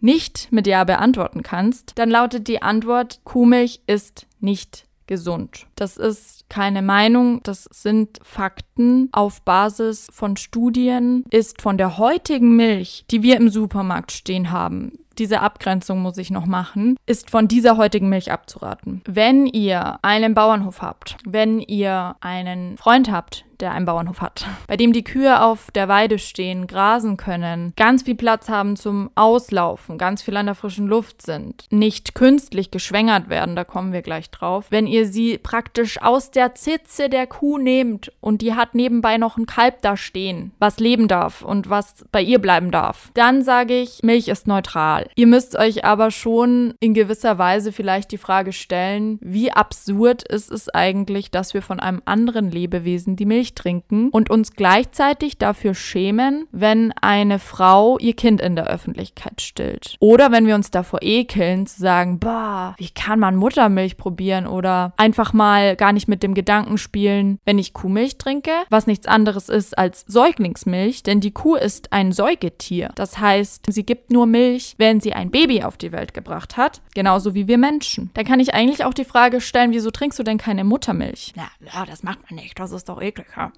[0.00, 5.66] nicht mit Ja beantworten kannst, dann lautet die Antwort, Kuhmilch ist nicht gesund.
[5.74, 12.56] Das ist keine Meinung, das sind Fakten auf Basis von Studien, ist von der heutigen
[12.56, 17.48] Milch, die wir im Supermarkt stehen haben, diese Abgrenzung muss ich noch machen, ist von
[17.48, 19.02] dieser heutigen Milch abzuraten.
[19.04, 24.76] Wenn ihr einen Bauernhof habt, wenn ihr einen Freund habt, der einen Bauernhof hat, bei
[24.76, 29.98] dem die Kühe auf der Weide stehen, grasen können, ganz viel Platz haben zum Auslaufen,
[29.98, 34.30] ganz viel an der frischen Luft sind, nicht künstlich geschwängert werden, da kommen wir gleich
[34.30, 34.66] drauf.
[34.70, 39.36] Wenn ihr sie praktisch aus der Zitze der Kuh nehmt und die hat nebenbei noch
[39.36, 43.74] ein Kalb da stehen, was leben darf und was bei ihr bleiben darf, dann sage
[43.74, 45.08] ich, Milch ist neutral.
[45.16, 50.52] Ihr müsst euch aber schon in gewisser Weise vielleicht die Frage stellen, wie absurd ist
[50.52, 55.74] es eigentlich, dass wir von einem anderen Lebewesen die Milch trinken und uns gleichzeitig dafür
[55.74, 59.96] schämen, wenn eine Frau ihr Kind in der Öffentlichkeit stillt.
[59.98, 64.92] Oder wenn wir uns davor ekeln, zu sagen, bah, wie kann man Muttermilch probieren oder
[64.96, 69.48] einfach mal gar nicht mit dem Gedanken spielen, wenn ich Kuhmilch trinke, was nichts anderes
[69.48, 72.90] ist als Säuglingsmilch, denn die Kuh ist ein Säugetier.
[72.96, 76.82] Das heißt, sie gibt nur Milch, wenn sie ein Baby auf die Welt gebracht hat,
[76.94, 78.10] genauso wie wir Menschen.
[78.14, 81.32] Dann kann ich eigentlich auch die Frage stellen, wieso trinkst du denn keine Muttermilch?
[81.36, 83.28] Na, ja, das macht man nicht, das ist doch eklig.
[83.28, 83.52] Lecker.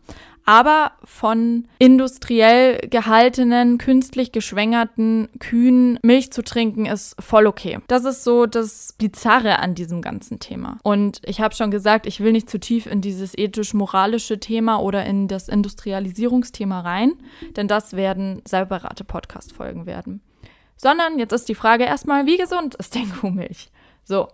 [0.45, 7.79] Aber von industriell gehaltenen, künstlich geschwängerten Kühen Milch zu trinken, ist voll okay.
[7.89, 10.79] Das ist so das Bizarre an diesem ganzen Thema.
[10.83, 15.05] Und ich habe schon gesagt, ich will nicht zu tief in dieses ethisch-moralische Thema oder
[15.07, 17.13] in das Industrialisierungsthema rein,
[17.57, 20.23] denn das werden separate Podcast-Folgen werden.
[20.77, 23.71] Sondern jetzt ist die Frage erstmal, wie gesund ist denn Kuhmilch?
[24.03, 24.29] So,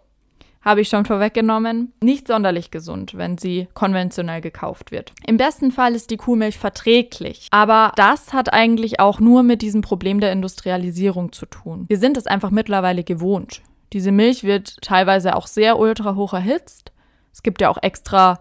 [0.67, 5.13] habe ich schon vorweggenommen, nicht sonderlich gesund, wenn sie konventionell gekauft wird.
[5.25, 9.81] Im besten Fall ist die Kuhmilch verträglich, aber das hat eigentlich auch nur mit diesem
[9.81, 11.87] Problem der Industrialisierung zu tun.
[11.89, 13.63] Wir sind es einfach mittlerweile gewohnt.
[13.93, 16.91] Diese Milch wird teilweise auch sehr ultra hoch erhitzt.
[17.33, 18.41] Es gibt ja auch extra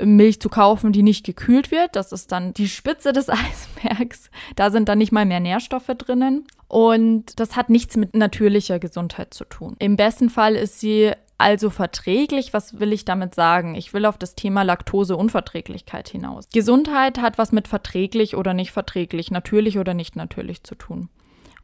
[0.00, 1.96] Milch zu kaufen, die nicht gekühlt wird.
[1.96, 4.30] Das ist dann die Spitze des Eisbergs.
[4.54, 6.46] Da sind dann nicht mal mehr Nährstoffe drinnen.
[6.68, 9.76] Und das hat nichts mit natürlicher Gesundheit zu tun.
[9.78, 13.74] Im besten Fall ist sie also verträglich, was will ich damit sagen?
[13.74, 16.46] Ich will auf das Thema Laktoseunverträglichkeit hinaus.
[16.52, 21.08] Gesundheit hat was mit verträglich oder nicht verträglich, natürlich oder nicht natürlich zu tun.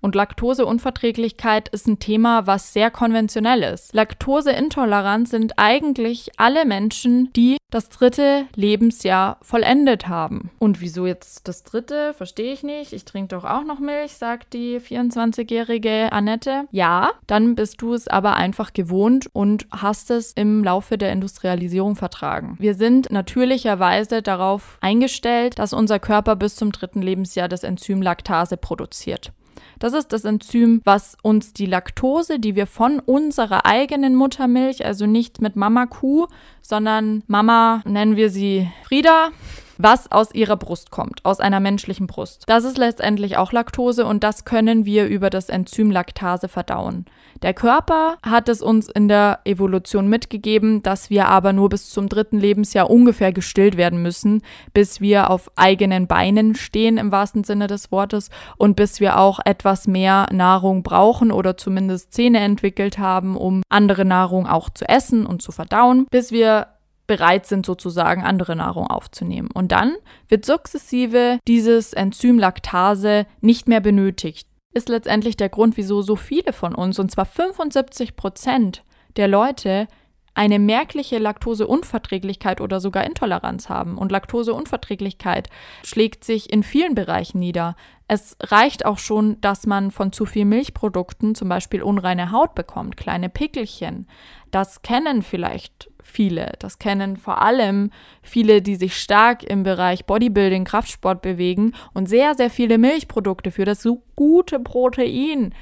[0.00, 3.94] Und Laktoseunverträglichkeit ist ein Thema, was sehr konventionell ist.
[3.94, 10.50] Laktoseintolerant sind eigentlich alle Menschen, die das dritte Lebensjahr vollendet haben.
[10.58, 12.14] Und wieso jetzt das dritte?
[12.14, 12.92] Verstehe ich nicht.
[12.92, 16.64] Ich trinke doch auch noch Milch, sagt die 24-jährige Annette.
[16.72, 21.96] Ja, dann bist du es aber einfach gewohnt und hast es im Laufe der Industrialisierung
[21.96, 22.56] vertragen.
[22.58, 28.56] Wir sind natürlicherweise darauf eingestellt, dass unser Körper bis zum dritten Lebensjahr das Enzym Laktase
[28.56, 29.32] produziert.
[29.80, 35.06] Das ist das Enzym, was uns die Laktose, die wir von unserer eigenen Muttermilch, also
[35.06, 36.26] nicht mit Mama Kuh,
[36.60, 39.30] sondern Mama, nennen wir sie Frieda,
[39.82, 42.44] was aus ihrer Brust kommt, aus einer menschlichen Brust.
[42.46, 47.06] Das ist letztendlich auch Laktose und das können wir über das Enzym Laktase verdauen.
[47.42, 52.08] Der Körper hat es uns in der Evolution mitgegeben, dass wir aber nur bis zum
[52.08, 54.42] dritten Lebensjahr ungefähr gestillt werden müssen,
[54.74, 59.40] bis wir auf eigenen Beinen stehen im wahrsten Sinne des Wortes und bis wir auch
[59.44, 65.24] etwas mehr Nahrung brauchen oder zumindest Zähne entwickelt haben, um andere Nahrung auch zu essen
[65.24, 66.66] und zu verdauen, bis wir
[67.10, 69.48] bereit sind, sozusagen andere Nahrung aufzunehmen.
[69.52, 69.96] Und dann
[70.28, 74.46] wird sukzessive dieses Enzym Laktase nicht mehr benötigt.
[74.74, 78.84] Ist letztendlich der Grund, wieso so viele von uns, und zwar 75 Prozent
[79.16, 79.88] der Leute,
[80.34, 83.98] eine merkliche Laktoseunverträglichkeit oder sogar Intoleranz haben.
[83.98, 85.48] Und Laktoseunverträglichkeit
[85.84, 87.76] schlägt sich in vielen Bereichen nieder.
[88.06, 92.96] Es reicht auch schon, dass man von zu viel Milchprodukten zum Beispiel unreine Haut bekommt,
[92.96, 94.06] kleine Pickelchen.
[94.50, 96.54] Das kennen vielleicht viele.
[96.58, 97.90] Das kennen vor allem
[98.22, 103.64] viele, die sich stark im Bereich Bodybuilding, Kraftsport bewegen und sehr, sehr viele Milchprodukte für
[103.64, 105.54] das so gute Protein.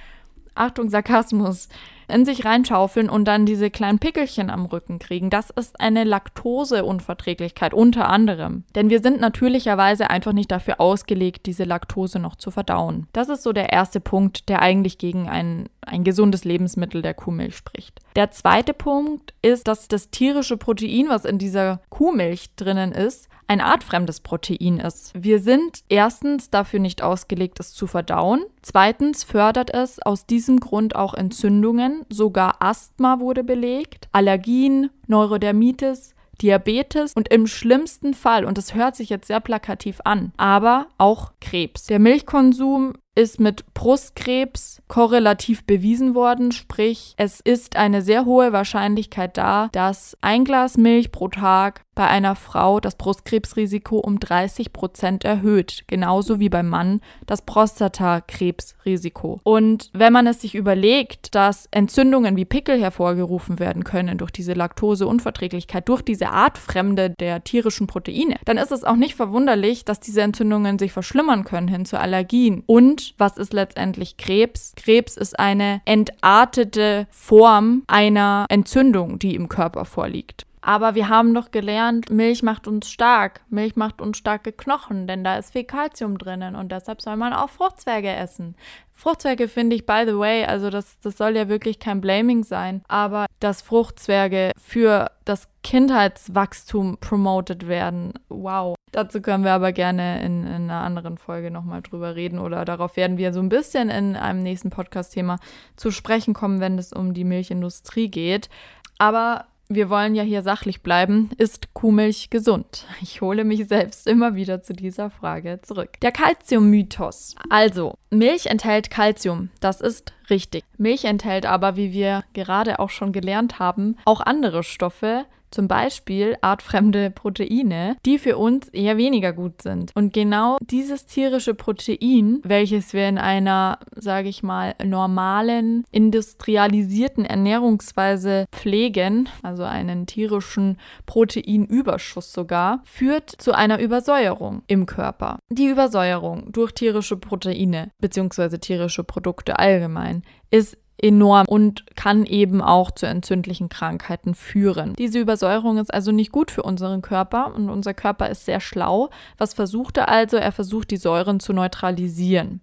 [0.54, 1.68] Achtung, Sarkasmus
[2.08, 5.30] in sich reinschaufeln und dann diese kleinen Pickelchen am Rücken kriegen.
[5.30, 8.64] Das ist eine Laktoseunverträglichkeit unter anderem.
[8.74, 13.06] Denn wir sind natürlicherweise einfach nicht dafür ausgelegt, diese Laktose noch zu verdauen.
[13.12, 17.56] Das ist so der erste Punkt, der eigentlich gegen ein, ein gesundes Lebensmittel der Kuhmilch
[17.56, 18.00] spricht.
[18.16, 23.61] Der zweite Punkt ist, dass das tierische Protein, was in dieser Kuhmilch drinnen ist, ein
[23.61, 25.12] artfremdes Protein ist.
[25.14, 28.44] Wir sind erstens dafür nicht ausgelegt, es zu verdauen.
[28.62, 37.14] Zweitens fördert es aus diesem Grund auch Entzündungen, sogar Asthma wurde belegt, Allergien, Neurodermitis, Diabetes
[37.14, 41.87] und im schlimmsten Fall, und das hört sich jetzt sehr plakativ an, aber auch Krebs.
[41.87, 49.37] Der Milchkonsum ist mit Brustkrebs korrelativ bewiesen worden, sprich es ist eine sehr hohe Wahrscheinlichkeit
[49.37, 55.24] da, dass ein Glas Milch pro Tag bei einer Frau das Brustkrebsrisiko um 30 Prozent
[55.24, 59.40] erhöht, genauso wie beim Mann das Prostatakrebsrisiko.
[59.42, 64.52] Und wenn man es sich überlegt, dass Entzündungen wie Pickel hervorgerufen werden können durch diese
[64.52, 70.22] Laktoseunverträglichkeit, durch diese Artfremde der tierischen Proteine, dann ist es auch nicht verwunderlich, dass diese
[70.22, 72.62] Entzündungen sich verschlimmern können hin zu Allergien.
[72.66, 74.72] Und was ist letztendlich Krebs?
[74.76, 80.46] Krebs ist eine entartete Form einer Entzündung, die im Körper vorliegt.
[80.60, 83.40] Aber wir haben doch gelernt, Milch macht uns stark.
[83.48, 87.32] Milch macht uns starke Knochen, denn da ist viel Kalzium drinnen und deshalb soll man
[87.32, 88.56] auch Fruchtzwerge essen.
[88.92, 92.82] Fruchtzwerge finde ich, by the way, also das, das soll ja wirklich kein Blaming sein,
[92.88, 98.74] aber dass Fruchtzwerge für das Kindheitswachstum promoted werden, wow.
[98.90, 102.96] Dazu können wir aber gerne in, in einer anderen Folge nochmal drüber reden oder darauf
[102.96, 105.38] werden wir so ein bisschen in einem nächsten Podcast-Thema
[105.76, 108.48] zu sprechen kommen, wenn es um die Milchindustrie geht.
[108.96, 111.28] Aber wir wollen ja hier sachlich bleiben.
[111.37, 112.87] Ist Kuhmilch gesund?
[113.02, 116.00] Ich hole mich selbst immer wieder zu dieser Frage zurück.
[116.00, 117.35] Der Calcium-Mythos.
[117.50, 119.50] Also, Milch enthält Calcium.
[119.61, 120.64] Das ist richtig.
[120.78, 126.37] Milch enthält aber, wie wir gerade auch schon gelernt haben, auch andere Stoffe, zum Beispiel
[126.40, 129.92] artfremde Proteine, die für uns eher weniger gut sind.
[129.94, 138.46] Und genau dieses tierische Protein, welches wir in einer, sage ich mal, normalen, industrialisierten Ernährungsweise
[138.52, 145.38] pflegen, also einen tierischen Proteinüberschuss sogar, führt zu einer Übersäuerung im Körper.
[145.50, 148.58] Die Übersäuerung durch tierische Proteine bzw.
[148.58, 154.94] tierische Produkte allgemein ist enorm und kann eben auch zu entzündlichen Krankheiten führen.
[154.94, 159.11] Diese Übersäuerung ist also nicht gut für unseren Körper und unser Körper ist sehr schlau.
[159.37, 160.37] Was versucht er also?
[160.37, 162.61] Er versucht die Säuren zu neutralisieren.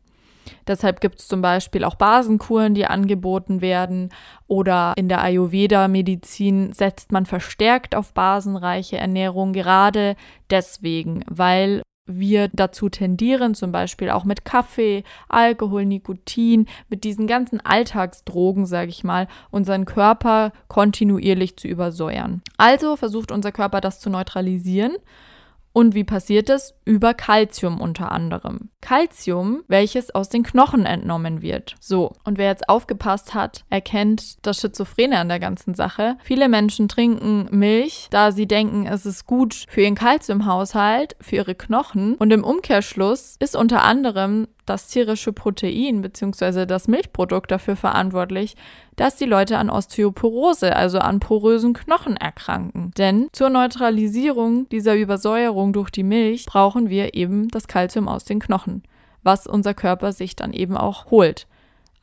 [0.68, 4.10] Deshalb gibt es zum Beispiel auch Basenkuren, die angeboten werden.
[4.48, 10.16] Oder in der Ayurveda-Medizin setzt man verstärkt auf basenreiche Ernährung, gerade
[10.50, 17.60] deswegen, weil wir dazu tendieren, zum Beispiel auch mit Kaffee, Alkohol, Nikotin, mit diesen ganzen
[17.62, 22.42] Alltagsdrogen, sage ich mal, unseren Körper kontinuierlich zu übersäuern.
[22.58, 24.96] Also versucht unser Körper das zu neutralisieren
[25.76, 26.74] und wie passiert es?
[26.86, 28.70] Über Kalzium unter anderem.
[28.80, 31.76] Kalzium, welches aus den Knochen entnommen wird.
[31.82, 36.16] So, und wer jetzt aufgepasst hat, erkennt das Schizophrene an der ganzen Sache.
[36.24, 41.56] Viele Menschen trinken Milch, da sie denken, es ist gut für ihren Kalziumhaushalt, für ihre
[41.56, 42.16] Knochen.
[42.16, 46.66] Und im Umkehrschluss ist unter anderem das tierische Protein bzw.
[46.66, 48.56] das Milchprodukt dafür verantwortlich,
[48.96, 52.92] dass die Leute an Osteoporose, also an porösen Knochen erkranken.
[52.98, 58.40] Denn zur Neutralisierung dieser Übersäuerung durch die Milch brauchen wir eben das Kalzium aus den
[58.40, 58.84] Knochen,
[59.24, 61.48] was unser Körper sich dann eben auch holt.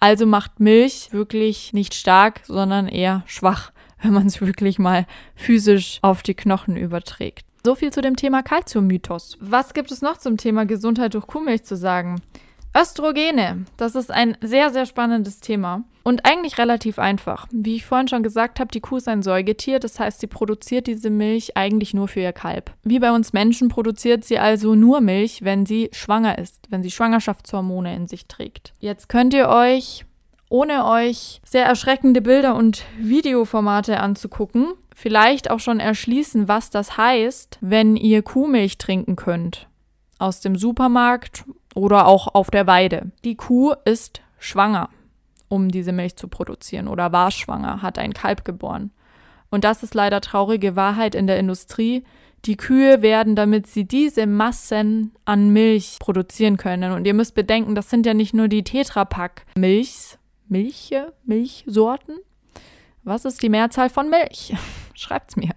[0.01, 3.71] Also macht Milch wirklich nicht stark, sondern eher schwach,
[4.03, 7.47] wenn man es wirklich mal physisch auf die Knochen überträgt.
[7.65, 9.39] So viel zu dem Thema Kalziummythos.
[9.41, 12.21] Was gibt es noch zum Thema Gesundheit durch Kuhmilch zu sagen?
[12.75, 17.47] Östrogene, das ist ein sehr, sehr spannendes Thema und eigentlich relativ einfach.
[17.51, 20.87] Wie ich vorhin schon gesagt habe, die Kuh ist ein Säugetier, das heißt, sie produziert
[20.87, 22.73] diese Milch eigentlich nur für ihr Kalb.
[22.83, 26.91] Wie bei uns Menschen produziert sie also nur Milch, wenn sie schwanger ist, wenn sie
[26.91, 28.73] Schwangerschaftshormone in sich trägt.
[28.81, 30.07] Jetzt könnt ihr euch,
[30.49, 37.59] ohne euch sehr erschreckende Bilder und Videoformate anzugucken, vielleicht auch schon erschließen, was das heißt,
[37.61, 39.69] wenn ihr Kuhmilch trinken könnt.
[40.19, 41.45] Aus dem Supermarkt
[41.75, 43.13] oder auch auf der Weide.
[43.25, 44.89] Die Kuh ist schwanger,
[45.49, 48.91] um diese Milch zu produzieren oder war schwanger, hat ein Kalb geboren.
[49.51, 52.05] Und das ist leider traurige Wahrheit in der Industrie.
[52.47, 56.93] Die Kühe werden, damit sie diese Massen an Milch produzieren können.
[56.93, 60.19] Und ihr müsst bedenken, das sind ja nicht nur die Tetrapack Milchs,
[60.49, 62.19] Milche, Milchsorten.
[63.05, 64.55] Was ist die Mehrzahl von Milch?
[64.95, 65.53] Schreibt's mir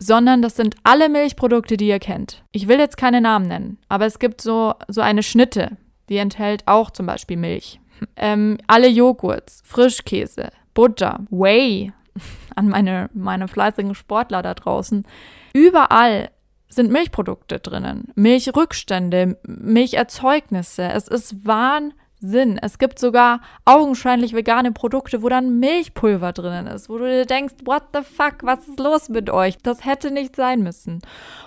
[0.00, 2.42] sondern das sind alle Milchprodukte, die ihr kennt.
[2.50, 5.76] Ich will jetzt keine Namen nennen, aber es gibt so, so eine Schnitte,
[6.08, 7.80] die enthält auch zum Beispiel Milch.
[8.16, 11.92] Ähm, alle Joghurts, Frischkäse, Butter, Whey,
[12.56, 15.06] an meine, meine fleißigen Sportler da draußen.
[15.52, 16.30] Überall
[16.68, 18.08] sind Milchprodukte drinnen.
[18.14, 20.84] Milchrückstände, Milcherzeugnisse.
[20.84, 21.99] Es ist Wahnsinn.
[22.20, 22.58] Sinn.
[22.60, 27.54] Es gibt sogar augenscheinlich vegane Produkte, wo dann Milchpulver drinnen ist, wo du dir denkst,
[27.64, 29.58] what the fuck, was ist los mit euch?
[29.58, 31.00] Das hätte nicht sein müssen.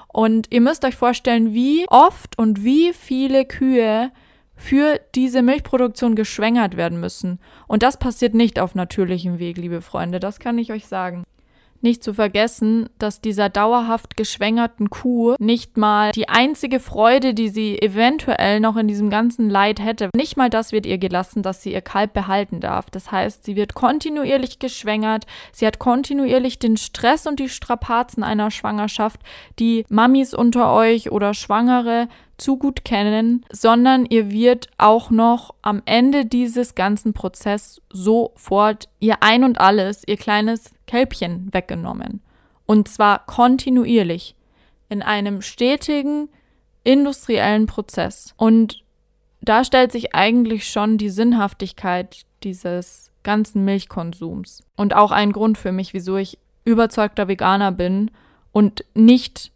[0.07, 4.11] Und ihr müsst euch vorstellen, wie oft und wie viele Kühe
[4.55, 7.39] für diese Milchproduktion geschwängert werden müssen.
[7.67, 11.23] Und das passiert nicht auf natürlichem Weg, liebe Freunde, das kann ich euch sagen.
[11.83, 17.77] Nicht zu vergessen, dass dieser dauerhaft geschwängerten Kuh nicht mal die einzige Freude, die sie
[17.81, 21.73] eventuell noch in diesem ganzen Leid hätte, nicht mal das wird ihr gelassen, dass sie
[21.73, 22.89] ihr Kalb behalten darf.
[22.89, 28.49] Das heißt, sie wird kontinuierlich geschwängert, sie hat kontinuierlich den Stress und die Strapazen einer
[28.49, 29.19] Schwangerschaft,
[29.59, 32.07] die Mamis unter euch oder Schwangere
[32.37, 39.17] zu gut kennen, sondern ihr wird auch noch am Ende dieses ganzen Prozesses sofort ihr
[39.21, 42.21] Ein und alles, ihr kleines Kälbchen weggenommen.
[42.65, 44.35] Und zwar kontinuierlich
[44.89, 46.29] in einem stetigen
[46.83, 48.33] industriellen Prozess.
[48.37, 48.83] Und
[49.41, 54.63] da stellt sich eigentlich schon die Sinnhaftigkeit dieses ganzen Milchkonsums.
[54.75, 58.11] Und auch ein Grund für mich, wieso ich überzeugter Veganer bin
[58.51, 59.52] und nicht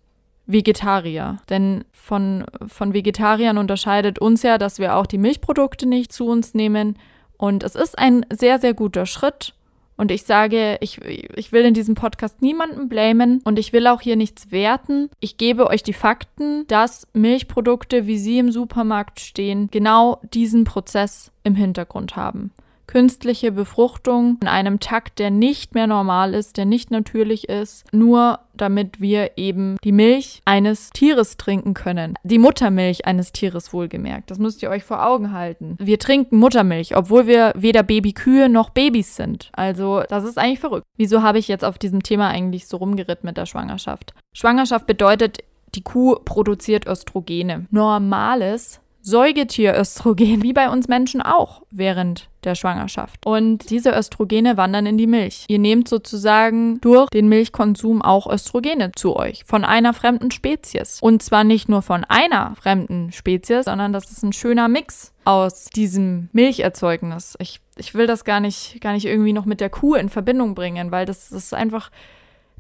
[0.48, 1.38] Vegetarier.
[1.50, 6.54] Denn von, von Vegetariern unterscheidet uns ja, dass wir auch die Milchprodukte nicht zu uns
[6.54, 6.98] nehmen.
[7.38, 9.54] Und es ist ein sehr, sehr guter Schritt.
[9.98, 14.00] Und ich sage, ich, ich will in diesem Podcast niemanden blamen und ich will auch
[14.00, 15.10] hier nichts werten.
[15.20, 21.32] Ich gebe euch die Fakten, dass Milchprodukte, wie sie im Supermarkt stehen, genau diesen Prozess
[21.44, 22.52] im Hintergrund haben
[22.88, 28.40] künstliche Befruchtung in einem Takt, der nicht mehr normal ist, der nicht natürlich ist, nur
[28.56, 32.16] damit wir eben die Milch eines Tieres trinken können.
[32.24, 34.32] Die Muttermilch eines Tieres wohlgemerkt.
[34.32, 35.76] Das müsst ihr euch vor Augen halten.
[35.80, 39.50] Wir trinken Muttermilch, obwohl wir weder Babykühe noch Babys sind.
[39.54, 40.86] Also das ist eigentlich verrückt.
[40.98, 44.14] Wieso habe ich jetzt auf diesem Thema eigentlich so rumgeritten mit der Schwangerschaft?
[44.34, 45.40] Schwangerschaft bedeutet,
[45.76, 47.68] die Kuh produziert Östrogene.
[47.70, 53.26] Normales Säugetieröstrogen, wie bei uns Menschen auch während der Schwangerschaft.
[53.26, 55.46] Und diese Östrogene wandern in die Milch.
[55.48, 61.00] Ihr nehmt sozusagen durch den Milchkonsum auch Östrogene zu euch von einer fremden Spezies.
[61.02, 65.66] Und zwar nicht nur von einer fremden Spezies, sondern das ist ein schöner Mix aus
[65.66, 67.38] diesem Milcherzeugnis.
[67.40, 70.54] Ich, ich will das gar nicht, gar nicht irgendwie noch mit der Kuh in Verbindung
[70.54, 71.92] bringen, weil das, das ist einfach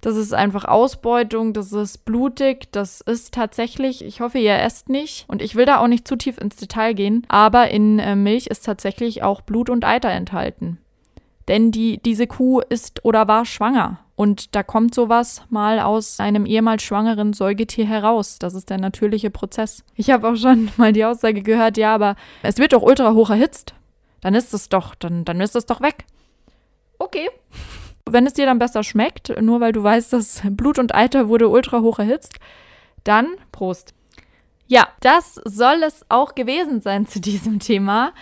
[0.08, 5.26] das ist einfach Ausbeutung, das ist blutig, das ist tatsächlich, ich hoffe, ihr esst nicht
[5.28, 8.48] und ich will da auch nicht zu tief ins Detail gehen, aber in äh, Milch
[8.48, 10.78] ist tatsächlich auch Blut und Eiter enthalten.
[11.50, 14.00] Denn die, diese Kuh ist oder war schwanger.
[14.16, 18.40] Und da kommt sowas mal aus einem ehemals schwangeren Säugetier heraus.
[18.40, 19.84] Das ist der natürliche Prozess.
[19.96, 23.30] Ich habe auch schon mal die Aussage gehört, ja, aber es wird doch ultra hoch
[23.30, 23.74] erhitzt.
[24.22, 26.06] Dann ist es doch, dann, dann ist es doch weg.
[26.98, 27.30] Okay.
[28.14, 31.50] Wenn es dir dann besser schmeckt, nur weil du weißt, dass Blut und Eiter wurde
[31.50, 32.36] ultra hoch erhitzt,
[33.04, 33.94] dann Prost.
[34.68, 38.14] Ja, das soll es auch gewesen sein zu diesem Thema.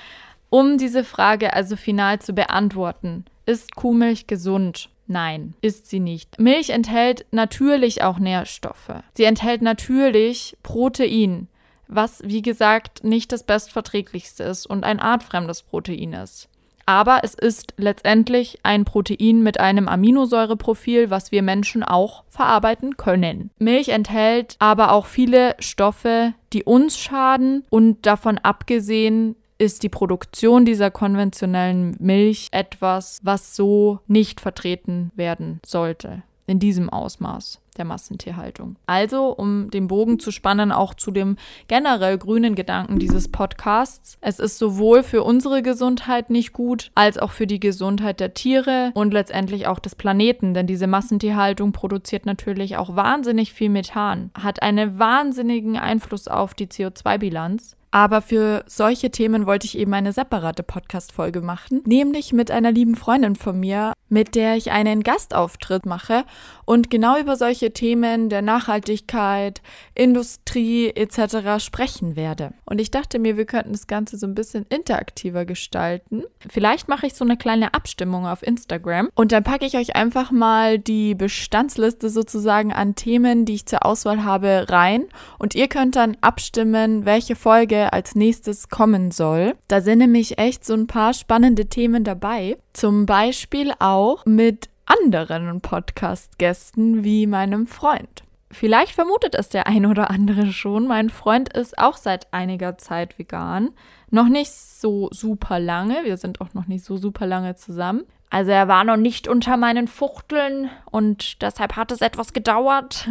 [0.49, 4.89] Um diese Frage also final zu beantworten, ist Kuhmilch gesund?
[5.07, 6.39] Nein, ist sie nicht.
[6.39, 8.91] Milch enthält natürlich auch Nährstoffe.
[9.13, 11.47] Sie enthält natürlich Protein,
[11.87, 16.49] was wie gesagt nicht das bestverträglichste ist und ein artfremdes Protein ist.
[16.85, 23.49] Aber es ist letztendlich ein Protein mit einem Aminosäureprofil, was wir Menschen auch verarbeiten können.
[23.57, 30.65] Milch enthält aber auch viele Stoffe, die uns schaden und davon abgesehen ist die Produktion
[30.65, 37.61] dieser konventionellen Milch etwas, was so nicht vertreten werden sollte in diesem Ausmaß.
[37.77, 38.75] Der Massentierhaltung.
[38.85, 44.17] Also, um den Bogen zu spannen, auch zu dem generell grünen Gedanken dieses Podcasts.
[44.21, 48.91] Es ist sowohl für unsere Gesundheit nicht gut, als auch für die Gesundheit der Tiere
[48.93, 54.61] und letztendlich auch des Planeten, denn diese Massentierhaltung produziert natürlich auch wahnsinnig viel Methan, hat
[54.61, 60.63] einen wahnsinnigen Einfluss auf die CO2-Bilanz aber für solche Themen wollte ich eben eine separate
[60.63, 66.25] Podcast-Folge machen, nämlich mit einer lieben Freundin von mir, mit der ich einen Gastauftritt mache
[66.65, 69.61] und genau über solche Themen der Nachhaltigkeit,
[69.93, 71.63] Industrie etc.
[71.63, 72.53] sprechen werde.
[72.65, 76.23] Und ich dachte mir, wir könnten das Ganze so ein bisschen interaktiver gestalten.
[76.49, 80.31] Vielleicht mache ich so eine kleine Abstimmung auf Instagram und dann packe ich euch einfach
[80.31, 85.05] mal die Bestandsliste sozusagen an Themen, die ich zur Auswahl habe, rein
[85.39, 89.53] und ihr könnt dann abstimmen, welche Folge als nächstes kommen soll.
[89.67, 92.57] Da sind nämlich echt so ein paar spannende Themen dabei.
[92.73, 98.23] Zum Beispiel auch mit anderen Podcast-Gästen wie meinem Freund.
[98.51, 100.87] Vielleicht vermutet es der ein oder andere schon.
[100.87, 103.71] Mein Freund ist auch seit einiger Zeit vegan.
[104.11, 106.03] Noch nicht so super lange.
[106.03, 108.03] Wir sind auch noch nicht so super lange zusammen.
[108.29, 113.09] Also er war noch nicht unter meinen Fuchteln und deshalb hat es etwas gedauert.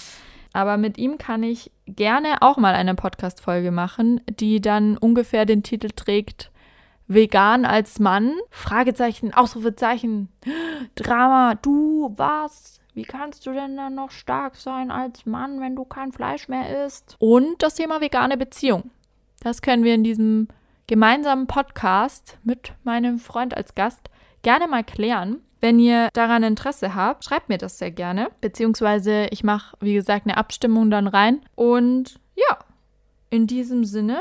[0.52, 5.62] Aber mit ihm kann ich gerne auch mal eine Podcast-Folge machen, die dann ungefähr den
[5.62, 6.51] Titel trägt
[7.14, 8.34] Vegan als Mann?
[8.50, 10.28] Fragezeichen, Ausrufezeichen,
[10.94, 12.80] Drama, du was?
[12.94, 16.84] Wie kannst du denn dann noch stark sein als Mann, wenn du kein Fleisch mehr
[16.84, 17.16] isst?
[17.18, 18.90] Und das Thema vegane Beziehung.
[19.40, 20.48] Das können wir in diesem
[20.86, 24.10] gemeinsamen Podcast mit meinem Freund als Gast
[24.42, 25.40] gerne mal klären.
[25.60, 28.30] Wenn ihr daran Interesse habt, schreibt mir das sehr gerne.
[28.40, 31.40] Beziehungsweise ich mache, wie gesagt, eine Abstimmung dann rein.
[31.54, 32.58] Und ja,
[33.30, 34.20] in diesem Sinne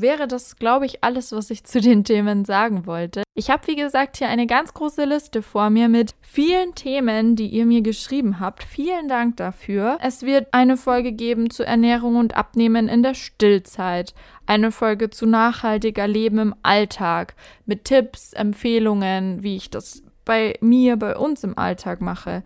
[0.00, 3.22] wäre das, glaube ich, alles, was ich zu den Themen sagen wollte.
[3.34, 7.48] Ich habe, wie gesagt, hier eine ganz große Liste vor mir mit vielen Themen, die
[7.48, 8.62] ihr mir geschrieben habt.
[8.62, 9.98] Vielen Dank dafür.
[10.02, 14.14] Es wird eine Folge geben zu Ernährung und Abnehmen in der Stillzeit,
[14.46, 17.34] eine Folge zu nachhaltiger Leben im Alltag
[17.64, 22.42] mit Tipps, Empfehlungen, wie ich das bei mir, bei uns im Alltag mache,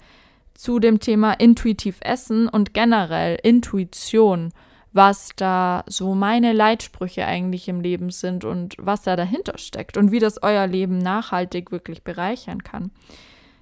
[0.54, 4.52] zu dem Thema intuitiv Essen und generell Intuition,
[4.92, 10.10] was da so meine Leitsprüche eigentlich im Leben sind und was da dahinter steckt und
[10.10, 12.90] wie das euer Leben nachhaltig wirklich bereichern kann.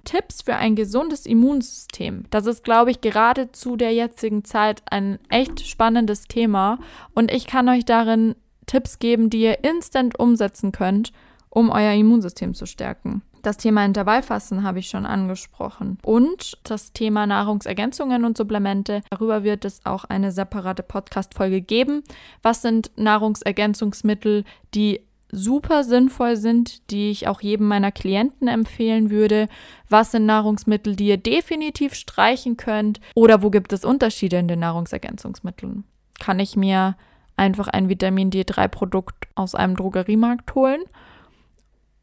[0.05, 2.23] Tipps für ein gesundes Immunsystem.
[2.29, 6.79] Das ist, glaube ich, gerade zu der jetzigen Zeit ein echt spannendes Thema
[7.13, 11.11] und ich kann euch darin Tipps geben, die ihr instant umsetzen könnt,
[11.49, 13.21] um euer Immunsystem zu stärken.
[13.41, 15.97] Das Thema Intervallfasten habe ich schon angesprochen.
[16.03, 19.01] Und das Thema Nahrungsergänzungen und Supplemente.
[19.09, 22.03] Darüber wird es auch eine separate Podcast-Folge geben.
[22.43, 29.47] Was sind Nahrungsergänzungsmittel, die super sinnvoll sind, die ich auch jedem meiner Klienten empfehlen würde?
[29.87, 32.99] Was sind Nahrungsmittel, die ihr definitiv streichen könnt?
[33.15, 35.83] Oder wo gibt es Unterschiede in den Nahrungsergänzungsmitteln?
[36.19, 36.97] Kann ich mir
[37.37, 40.81] einfach ein Vitamin D3-Produkt aus einem Drogeriemarkt holen?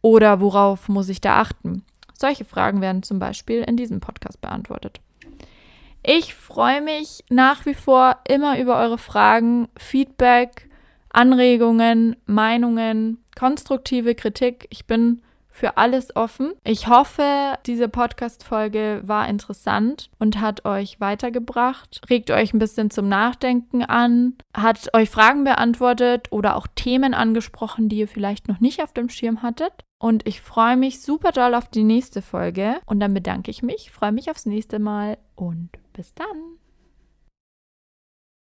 [0.07, 1.83] Oder worauf muss ich da achten?
[2.15, 5.01] Solche Fragen werden zum Beispiel in diesem Podcast beantwortet.
[6.05, 10.71] Ich freue mich nach wie vor immer über eure Fragen, Feedback,
[11.11, 14.69] Anregungen, Meinungen, konstruktive Kritik.
[14.71, 16.53] Ich bin für alles offen.
[16.63, 23.09] Ich hoffe, diese Podcast-Folge war interessant und hat euch weitergebracht, regt euch ein bisschen zum
[23.09, 28.85] Nachdenken an, hat euch Fragen beantwortet oder auch Themen angesprochen, die ihr vielleicht noch nicht
[28.85, 29.86] auf dem Schirm hattet.
[29.99, 32.81] Und ich freue mich super doll auf die nächste Folge.
[32.87, 36.59] Und dann bedanke ich mich, freue mich aufs nächste Mal und bis dann.